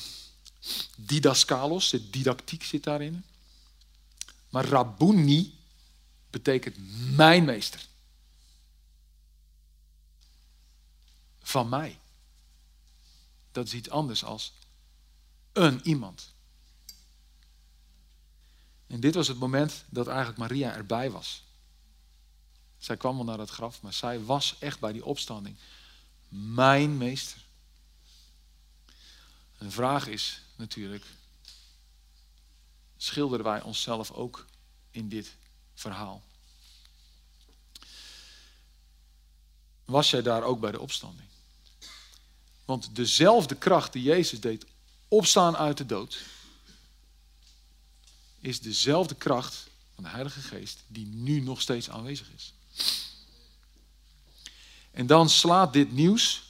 didaskalos, 0.97 1.89
de 1.89 2.09
didactiek 2.09 2.63
zit 2.63 2.83
daarin. 2.83 3.23
Maar 4.49 4.65
rabbuni 4.65 5.53
betekent 6.29 6.75
mijn 7.15 7.45
meester. 7.45 7.85
Van 11.41 11.69
mij. 11.69 11.99
Dat 13.51 13.65
is 13.65 13.73
iets 13.73 13.89
anders 13.89 14.23
als 14.23 14.53
een 15.53 15.81
iemand. 15.83 16.33
En 18.87 18.99
dit 18.99 19.15
was 19.15 19.27
het 19.27 19.37
moment 19.37 19.83
dat 19.89 20.07
eigenlijk 20.07 20.37
Maria 20.37 20.73
erbij 20.73 21.11
was. 21.11 21.43
Zij 22.77 22.97
kwam 22.97 23.15
wel 23.15 23.25
naar 23.25 23.39
het 23.39 23.49
graf, 23.49 23.81
maar 23.81 23.93
zij 23.93 24.23
was 24.23 24.55
echt 24.59 24.79
bij 24.79 24.91
die 24.91 25.05
opstanding. 25.05 25.55
Mijn 26.27 26.97
meester. 26.97 27.41
En 29.57 29.65
de 29.65 29.71
vraag 29.71 30.07
is 30.07 30.41
natuurlijk, 30.55 31.05
schilderen 32.97 33.45
wij 33.45 33.61
onszelf 33.61 34.11
ook 34.11 34.45
in 34.91 35.09
dit 35.09 35.35
verhaal? 35.73 36.23
Was 39.85 40.09
jij 40.09 40.21
daar 40.21 40.43
ook 40.43 40.59
bij 40.59 40.71
de 40.71 40.79
opstanding? 40.79 41.27
Want 42.65 42.95
dezelfde 42.95 43.55
kracht 43.55 43.93
die 43.93 44.03
Jezus 44.03 44.41
deed 44.41 44.65
opstaan 45.07 45.57
uit 45.57 45.77
de 45.77 45.85
dood, 45.85 46.19
is 48.45 48.61
dezelfde 48.61 49.15
kracht 49.15 49.67
van 49.93 50.03
de 50.03 50.09
Heilige 50.09 50.41
Geest 50.41 50.83
die 50.87 51.05
nu 51.05 51.39
nog 51.39 51.61
steeds 51.61 51.89
aanwezig 51.89 52.31
is. 52.35 52.53
En 54.91 55.07
dan 55.07 55.29
slaat 55.29 55.73
dit 55.73 55.91
nieuws 55.91 56.43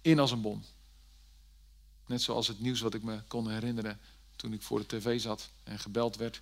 in 0.00 0.18
als 0.18 0.30
een 0.30 0.40
bom. 0.40 0.64
Net 2.06 2.22
zoals 2.22 2.48
het 2.48 2.60
nieuws 2.60 2.80
wat 2.80 2.94
ik 2.94 3.02
me 3.02 3.22
kon 3.28 3.50
herinneren 3.50 4.00
toen 4.36 4.52
ik 4.52 4.62
voor 4.62 4.78
de 4.78 4.86
tv 4.86 5.20
zat 5.20 5.50
en 5.62 5.78
gebeld 5.78 6.16
werd. 6.16 6.40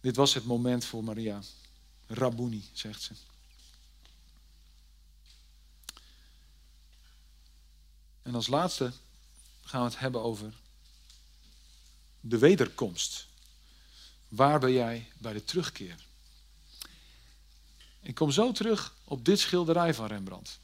Dit 0.00 0.16
was 0.16 0.34
het 0.34 0.44
moment 0.44 0.84
voor 0.84 1.04
Maria. 1.04 1.42
Rabuni, 2.06 2.68
zegt 2.72 3.02
ze. 3.02 3.12
En 8.22 8.34
als 8.34 8.46
laatste 8.46 8.92
gaan 9.62 9.80
we 9.80 9.88
het 9.88 9.98
hebben 9.98 10.22
over 10.22 10.60
de 12.24 12.38
wederkomst. 12.38 13.26
Waar 14.28 14.60
ben 14.60 14.72
jij 14.72 15.08
bij 15.18 15.32
de 15.32 15.44
terugkeer? 15.44 16.06
Ik 18.00 18.14
kom 18.14 18.30
zo 18.30 18.52
terug 18.52 18.96
op 19.04 19.24
dit 19.24 19.38
schilderij 19.38 19.94
van 19.94 20.06
Rembrandt. 20.06 20.58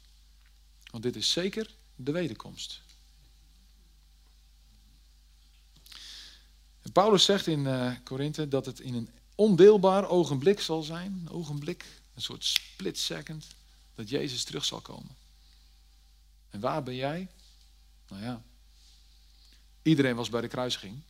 Want 0.91 1.03
dit 1.03 1.15
is 1.15 1.31
zeker 1.31 1.75
de 1.95 2.11
wederkomst. 2.11 2.81
Paulus 6.93 7.23
zegt 7.23 7.47
in 7.47 7.59
uh, 7.59 7.91
Korinthe 8.03 8.47
dat 8.47 8.65
het 8.65 8.79
in 8.79 8.93
een 8.93 9.09
ondeelbaar 9.35 10.09
ogenblik 10.09 10.59
zal 10.59 10.81
zijn. 10.81 11.11
Een 11.11 11.29
ogenblik, 11.29 11.85
een 12.15 12.21
soort 12.21 12.45
split 12.45 12.97
second, 12.97 13.47
dat 13.95 14.09
Jezus 14.09 14.43
terug 14.43 14.65
zal 14.65 14.81
komen. 14.81 15.15
En 16.49 16.59
waar 16.59 16.83
ben 16.83 16.95
jij? 16.95 17.27
Nou 18.07 18.23
ja, 18.23 18.43
iedereen 19.81 20.15
was 20.15 20.29
bij 20.29 20.41
de 20.41 20.47
kruising. 20.47 21.01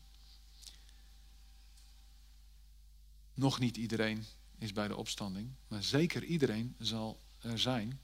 Nog 3.39 3.59
niet 3.59 3.77
iedereen 3.77 4.25
is 4.57 4.73
bij 4.73 4.87
de 4.87 4.95
opstanding, 4.95 5.49
maar 5.67 5.83
zeker 5.83 6.23
iedereen 6.23 6.75
zal 6.79 7.19
er 7.41 7.59
zijn 7.59 7.99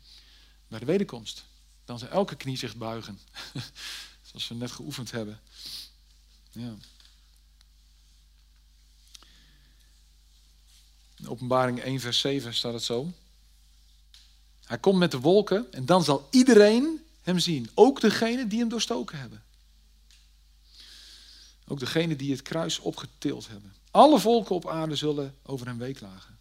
bij 0.67 0.79
de 0.79 0.85
wederkomst. 0.85 1.45
Dan 1.85 1.99
zal 1.99 2.07
elke 2.07 2.35
knie 2.35 2.57
zich 2.57 2.75
buigen, 2.75 3.19
zoals 4.27 4.47
we 4.47 4.55
net 4.55 4.71
geoefend 4.71 5.11
hebben. 5.11 5.39
Ja. 6.51 6.75
In 11.15 11.27
openbaring 11.27 11.79
1 11.79 11.99
vers 11.99 12.19
7 12.19 12.53
staat 12.53 12.73
het 12.73 12.83
zo. 12.83 13.13
Hij 14.65 14.79
komt 14.79 14.97
met 14.97 15.11
de 15.11 15.19
wolken 15.19 15.71
en 15.71 15.85
dan 15.85 16.03
zal 16.03 16.27
iedereen 16.31 17.05
hem 17.21 17.39
zien. 17.39 17.69
Ook 17.73 18.01
degenen 18.01 18.49
die 18.49 18.59
hem 18.59 18.69
doorstoken 18.69 19.19
hebben. 19.19 19.43
Ook 21.67 21.79
degenen 21.79 22.17
die 22.17 22.31
het 22.31 22.41
kruis 22.41 22.79
opgetild 22.79 23.47
hebben. 23.47 23.73
Alle 23.95 24.19
volken 24.19 24.55
op 24.55 24.67
aarde 24.67 24.95
zullen 24.95 25.35
over 25.43 25.67
hem 25.67 25.77
weeklagen. 25.77 26.39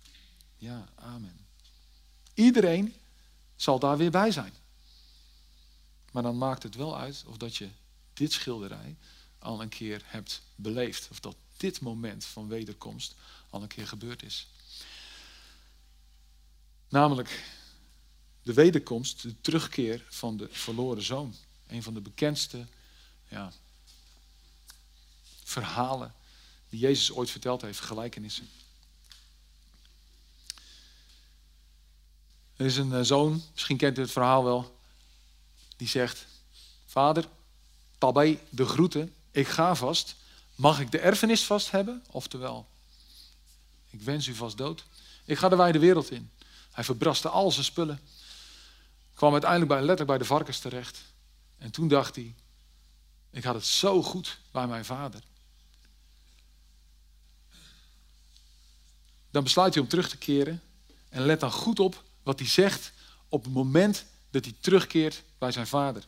Ja, 0.57 0.89
amen. 0.95 1.47
Iedereen 2.35 2.95
zal 3.57 3.79
daar 3.79 3.97
weer 3.97 4.11
bij 4.11 4.31
zijn. 4.31 4.53
Maar 6.13 6.23
dan 6.23 6.39
maakt 6.39 6.63
het 6.63 6.75
wel 6.75 6.99
uit 6.99 7.25
of 7.27 7.37
dat 7.37 7.57
je 7.57 7.69
dit 8.13 8.33
schilderij 8.33 8.97
al 9.39 9.63
een 9.63 9.69
keer 9.69 10.03
hebt 10.05 10.43
beleefd. 10.55 11.09
Of 11.11 11.21
dat 11.21 11.37
dit 11.57 11.81
moment 11.81 12.25
van 12.25 12.49
wederkomst 12.49 13.15
al 13.51 13.63
een 13.63 13.69
keer 13.69 13.87
gebeurd 13.87 14.23
is. 14.23 14.49
Namelijk 16.89 17.45
de 18.43 18.53
wederkomst, 18.53 19.23
de 19.23 19.41
terugkeer 19.41 20.05
van 20.09 20.37
de 20.37 20.49
verloren 20.51 21.03
zoon. 21.03 21.35
Een 21.67 21.83
van 21.83 21.95
de 21.95 22.01
bekendste 22.01 22.67
ja, 23.29 23.53
verhalen 25.45 26.15
die 26.75 26.83
Jezus 26.83 27.13
ooit 27.13 27.31
verteld 27.31 27.63
heeft, 27.63 27.81
gelijkenissen. 27.81 28.49
Er 32.57 32.67
is 32.67 32.77
een 32.77 32.93
eh, 32.93 33.01
zoon, 33.03 33.43
misschien 33.53 33.77
kent 33.77 33.99
u 33.99 34.01
het 34.01 34.11
verhaal 34.11 34.45
wel, 34.45 34.79
die 35.77 35.89
zegt: 35.89 36.27
Vader, 36.87 37.29
tabij 37.99 38.41
de 38.49 38.67
groeten, 38.67 39.15
ik 39.31 39.49
ga 39.49 39.75
vast. 39.75 40.17
Mag 40.55 40.81
ik 40.81 40.91
de 40.91 40.99
erfenis 40.99 41.45
vast 41.45 41.71
hebben? 41.71 42.05
Oftewel, 42.11 42.67
ik 43.91 44.03
wens 44.03 44.27
u 44.27 44.35
vast 44.35 44.57
dood. 44.57 44.85
Ik 45.25 45.39
ga 45.39 45.49
de 45.49 45.57
wijde 45.57 45.79
wereld 45.79 46.11
in. 46.11 46.31
Hij 46.71 46.85
verbraste 46.85 47.29
al 47.29 47.51
zijn 47.51 47.65
spullen. 47.65 48.01
Kwam 49.15 49.33
uiteindelijk 49.33 49.71
bij, 49.71 49.81
letterlijk 49.81 50.09
bij 50.09 50.19
de 50.19 50.35
varkens 50.35 50.59
terecht. 50.59 51.03
En 51.59 51.71
toen 51.71 51.89
dacht 51.89 52.15
hij, 52.15 52.35
ik 53.31 53.45
had 53.45 53.55
het 53.55 53.67
zo 53.67 54.03
goed 54.03 54.39
bij 54.51 54.67
mijn 54.67 54.85
vader. 54.85 55.23
Dan 59.35 59.43
besluit 59.43 59.75
hij 59.75 59.83
om 59.83 59.89
terug 59.89 60.09
te 60.09 60.17
keren. 60.17 60.63
En 61.09 61.23
let 61.23 61.41
dan 61.41 61.53
goed 61.53 61.81
op 61.81 62.05
wat 62.23 62.39
hij 62.39 62.49
zegt 62.49 62.93
op 63.29 63.45
het 63.45 63.53
moment 63.53 64.07
dat 64.31 64.45
hij 64.45 64.55
terugkeert 64.61 65.23
bij 65.39 65.53
zijn 65.53 65.67
vader. 65.67 66.07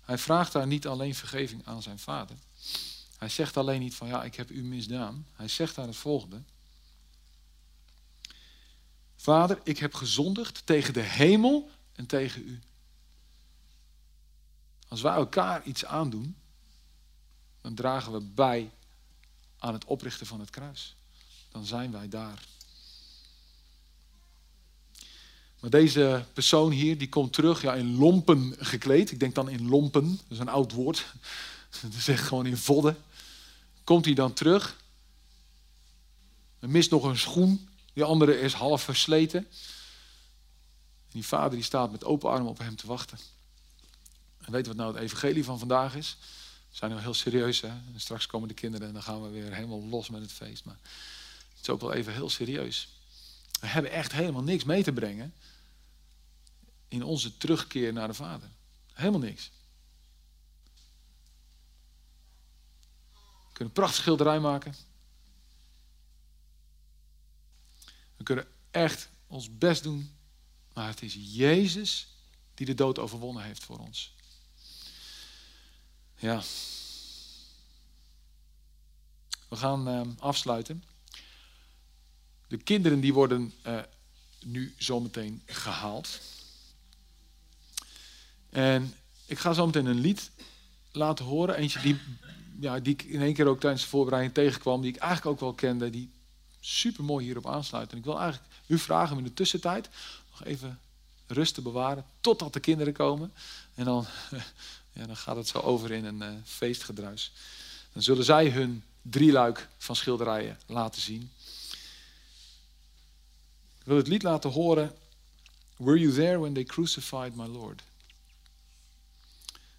Hij 0.00 0.18
vraagt 0.18 0.52
daar 0.52 0.66
niet 0.66 0.86
alleen 0.86 1.14
vergeving 1.14 1.66
aan 1.66 1.82
zijn 1.82 1.98
vader. 1.98 2.36
Hij 3.16 3.28
zegt 3.28 3.56
alleen 3.56 3.80
niet 3.80 3.94
van 3.94 4.08
ja, 4.08 4.24
ik 4.24 4.34
heb 4.34 4.50
u 4.50 4.62
misdaan. 4.62 5.26
Hij 5.32 5.48
zegt 5.48 5.74
daar 5.74 5.86
het 5.86 5.96
volgende. 5.96 6.42
Vader, 9.16 9.60
ik 9.64 9.78
heb 9.78 9.94
gezondigd 9.94 10.66
tegen 10.66 10.94
de 10.94 11.00
hemel 11.02 11.70
en 11.92 12.06
tegen 12.06 12.48
u. 12.48 12.60
Als 14.88 15.00
wij 15.00 15.14
elkaar 15.14 15.62
iets 15.62 15.84
aandoen, 15.84 16.36
dan 17.60 17.74
dragen 17.74 18.12
we 18.12 18.20
bij 18.20 18.70
aan 19.58 19.72
het 19.72 19.84
oprichten 19.84 20.26
van 20.26 20.40
het 20.40 20.50
kruis. 20.50 20.96
Dan 21.50 21.64
zijn 21.64 21.90
wij 21.90 22.08
daar. 22.08 22.46
Maar 25.60 25.70
deze 25.70 26.24
persoon 26.32 26.70
hier, 26.70 26.98
die 26.98 27.08
komt 27.08 27.32
terug 27.32 27.62
ja, 27.62 27.74
in 27.74 27.96
lompen 27.96 28.54
gekleed. 28.58 29.10
Ik 29.10 29.20
denk 29.20 29.34
dan 29.34 29.48
in 29.48 29.68
lompen, 29.68 30.08
dat 30.08 30.26
is 30.28 30.38
een 30.38 30.48
oud 30.48 30.72
woord. 30.72 31.06
Dat 31.82 32.06
echt 32.06 32.26
gewoon 32.26 32.46
in 32.46 32.56
vodden. 32.56 32.96
Komt 33.84 34.04
hij 34.04 34.14
dan 34.14 34.32
terug. 34.32 34.76
Er 36.58 36.70
mist 36.70 36.90
nog 36.90 37.04
een 37.04 37.18
schoen. 37.18 37.68
Die 37.92 38.04
andere 38.04 38.40
is 38.40 38.52
half 38.52 38.82
versleten. 38.82 39.38
En 39.38 41.14
die 41.14 41.26
vader 41.26 41.50
die 41.50 41.62
staat 41.62 41.90
met 41.90 42.04
open 42.04 42.30
armen 42.30 42.50
op 42.50 42.58
hem 42.58 42.76
te 42.76 42.86
wachten. 42.86 43.18
En 44.38 44.52
weet 44.52 44.66
wat 44.66 44.76
nou 44.76 44.94
het 44.94 45.02
evangelie 45.02 45.44
van 45.44 45.58
vandaag 45.58 45.94
is? 45.96 46.16
We 46.70 46.76
zijn 46.76 46.90
nu 46.90 46.98
heel 46.98 47.14
serieus, 47.14 47.60
hè? 47.60 47.68
En 47.68 47.94
straks 47.96 48.26
komen 48.26 48.48
de 48.48 48.54
kinderen 48.54 48.86
en 48.86 48.92
dan 48.92 49.02
gaan 49.02 49.22
we 49.22 49.28
weer 49.28 49.54
helemaal 49.54 49.82
los 49.82 50.08
met 50.08 50.20
het 50.20 50.32
feest. 50.32 50.64
Maar 50.64 50.78
ook 51.70 51.80
wel 51.80 51.92
even 51.92 52.12
heel 52.12 52.30
serieus. 52.30 52.88
We 53.60 53.66
hebben 53.66 53.90
echt 53.90 54.12
helemaal 54.12 54.42
niks 54.42 54.64
mee 54.64 54.82
te 54.82 54.92
brengen 54.92 55.34
in 56.88 57.02
onze 57.02 57.36
terugkeer 57.36 57.92
naar 57.92 58.08
de 58.08 58.14
Vader. 58.14 58.50
Helemaal 58.92 59.20
niks. 59.20 59.50
We 63.12 63.52
kunnen 63.52 63.74
een 63.74 63.82
prachtig 63.82 64.00
schilderij 64.00 64.40
maken. 64.40 64.74
We 68.16 68.24
kunnen 68.24 68.46
echt 68.70 69.08
ons 69.26 69.58
best 69.58 69.82
doen, 69.82 70.16
maar 70.72 70.88
het 70.88 71.02
is 71.02 71.16
Jezus 71.18 72.08
die 72.54 72.66
de 72.66 72.74
dood 72.74 72.98
overwonnen 72.98 73.42
heeft 73.42 73.64
voor 73.64 73.78
ons. 73.78 74.14
Ja. 76.16 76.42
We 79.48 79.56
gaan 79.56 79.88
uh, 79.88 80.16
afsluiten. 80.18 80.84
De 82.48 82.56
kinderen 82.56 83.00
die 83.00 83.12
worden 83.12 83.52
uh, 83.66 83.78
nu 84.44 84.74
zometeen 84.78 85.42
gehaald. 85.46 86.20
En 88.50 88.94
ik 89.26 89.38
ga 89.38 89.52
zo 89.52 89.66
meteen 89.66 89.86
een 89.86 90.00
lied 90.00 90.30
laten 90.92 91.24
horen. 91.24 91.56
Eentje 91.56 91.80
die, 91.80 92.00
ja, 92.60 92.80
die 92.80 92.92
ik 92.92 93.02
in 93.02 93.22
één 93.22 93.34
keer 93.34 93.46
ook 93.46 93.60
tijdens 93.60 93.82
de 93.82 93.88
voorbereiding 93.88 94.34
tegenkwam. 94.34 94.80
Die 94.80 94.94
ik 94.94 95.00
eigenlijk 95.00 95.30
ook 95.30 95.40
wel 95.40 95.54
kende. 95.54 95.90
Die 95.90 96.10
super 96.60 97.04
mooi 97.04 97.24
hierop 97.24 97.46
aansluit. 97.46 97.92
En 97.92 97.98
ik 97.98 98.04
wil 98.04 98.20
eigenlijk 98.20 98.52
u 98.66 98.78
vragen 98.78 99.12
om 99.12 99.18
in 99.18 99.24
de 99.24 99.34
tussentijd 99.34 99.88
nog 100.30 100.44
even 100.44 100.78
rust 101.26 101.54
te 101.54 101.62
bewaren. 101.62 102.04
Totdat 102.20 102.52
de 102.52 102.60
kinderen 102.60 102.92
komen. 102.92 103.32
En 103.74 103.84
dan, 103.84 104.06
ja, 104.92 105.06
dan 105.06 105.16
gaat 105.16 105.36
het 105.36 105.48
zo 105.48 105.58
over 105.58 105.90
in 105.90 106.04
een 106.04 106.22
uh, 106.22 106.28
feestgedruis. 106.44 107.32
Dan 107.92 108.02
zullen 108.02 108.24
zij 108.24 108.50
hun 108.50 108.82
drieluik 109.02 109.68
van 109.78 109.96
schilderijen 109.96 110.58
laten 110.66 111.00
zien. 111.00 111.30
Wil 113.88 113.96
het 113.96 114.08
lied 114.08 114.22
laten 114.22 114.50
horen. 114.50 114.96
Were 115.76 115.98
you 115.98 116.12
there 116.12 116.38
when 116.38 116.52
they 116.52 116.64
crucified 116.64 117.34
my 117.34 117.46
Lord? 117.46 117.82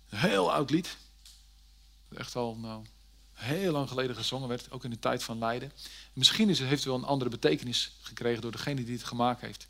Een 0.09 0.19
heel 0.19 0.53
oud 0.53 0.69
lied. 0.69 0.97
Echt 2.15 2.35
al 2.35 2.55
nou, 2.55 2.85
heel 3.33 3.71
lang 3.71 3.87
geleden 3.87 4.15
gezongen 4.15 4.47
werd, 4.47 4.71
ook 4.71 4.83
in 4.83 4.89
de 4.89 4.99
tijd 4.99 5.23
van 5.23 5.37
lijden. 5.37 5.71
Misschien 6.13 6.49
is 6.49 6.59
heeft 6.59 6.71
het 6.71 6.83
wel 6.83 6.95
een 6.95 7.03
andere 7.03 7.29
betekenis 7.29 7.91
gekregen 8.01 8.41
door 8.41 8.51
degene 8.51 8.83
die 8.83 8.93
het 8.93 9.03
gemaakt 9.03 9.41
heeft. 9.41 9.67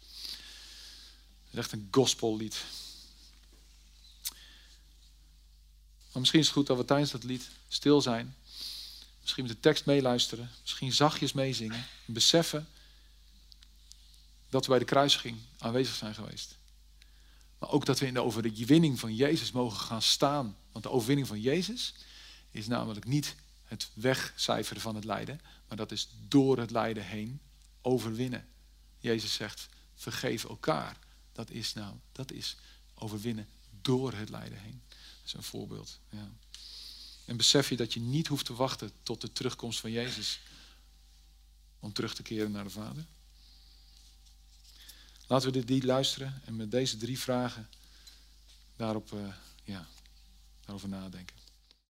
Het 1.43 1.52
is 1.52 1.60
echt 1.60 1.71
een 1.71 1.88
gospellied. 1.91 2.65
Maar 6.12 6.19
misschien 6.19 6.39
is 6.39 6.45
het 6.45 6.56
goed 6.56 6.67
dat 6.67 6.78
we 6.78 6.86
tijdens 6.86 7.12
dat 7.12 7.23
lied 7.23 7.49
stil 7.67 8.02
zijn. 8.02 8.36
Misschien 9.21 9.43
met 9.43 9.54
de 9.54 9.60
tekst 9.60 9.86
meeluisteren. 9.86 10.52
Misschien 10.62 10.93
zachtjes 10.93 11.34
meezingen. 11.34 11.86
En 12.08 12.13
beseffen 12.13 12.67
dat 14.49 14.63
we 14.63 14.69
bij 14.69 14.79
de 14.79 14.85
kruising 14.85 15.38
aanwezig 15.57 15.95
zijn 15.95 16.15
geweest. 16.15 16.57
Maar 17.59 17.69
ook 17.69 17.85
dat 17.85 17.99
we 17.99 18.05
in 18.05 18.13
de 18.13 18.23
overwinning 18.23 18.99
van 18.99 19.15
Jezus 19.15 19.51
mogen 19.51 19.79
gaan 19.79 20.01
staan. 20.01 20.57
Want 20.71 20.83
de 20.83 20.91
overwinning 20.91 21.27
van 21.27 21.41
Jezus 21.41 21.93
is 22.51 22.67
namelijk 22.67 23.05
niet 23.05 23.35
het 23.63 23.89
wegcijferen 23.93 24.81
van 24.81 24.95
het 24.95 25.03
lijden, 25.03 25.41
maar 25.67 25.77
dat 25.77 25.91
is 25.91 26.09
door 26.27 26.57
het 26.57 26.71
lijden 26.71 27.05
heen 27.05 27.39
overwinnen. 27.81 28.47
Jezus 28.97 29.33
zegt: 29.33 29.69
vergeef 29.95 30.43
elkaar. 30.43 30.97
Dat 31.31 31.49
is 31.49 31.73
nou, 31.73 31.95
dat 32.12 32.31
is 32.31 32.57
overwinnen 32.93 33.47
door 33.81 34.13
het 34.13 34.29
lijden 34.29 34.59
heen. 34.59 34.81
Dat 34.89 35.25
is 35.25 35.33
een 35.33 35.43
voorbeeld. 35.43 35.99
Ja. 36.09 36.31
En 37.25 37.38
besef 37.38 37.69
je 37.69 37.75
dat 37.75 37.93
je 37.93 37.99
niet 37.99 38.27
hoeft 38.27 38.45
te 38.45 38.53
wachten 38.53 38.91
tot 39.03 39.21
de 39.21 39.31
terugkomst 39.31 39.79
van 39.79 39.91
Jezus 39.91 40.39
om 41.79 41.93
terug 41.93 42.15
te 42.15 42.21
keren 42.21 42.51
naar 42.51 42.63
de 42.63 42.69
Vader? 42.69 43.05
Laten 45.29 45.51
we 45.51 45.59
dit 45.59 45.69
lied 45.69 45.83
luisteren 45.83 46.41
en 46.45 46.55
met 46.55 46.71
deze 46.71 46.97
drie 46.97 47.19
vragen 47.19 47.69
daarop, 48.75 49.11
uh, 49.11 49.33
ja, 49.63 49.87
daarover 50.61 50.89
nadenken. 50.89 51.35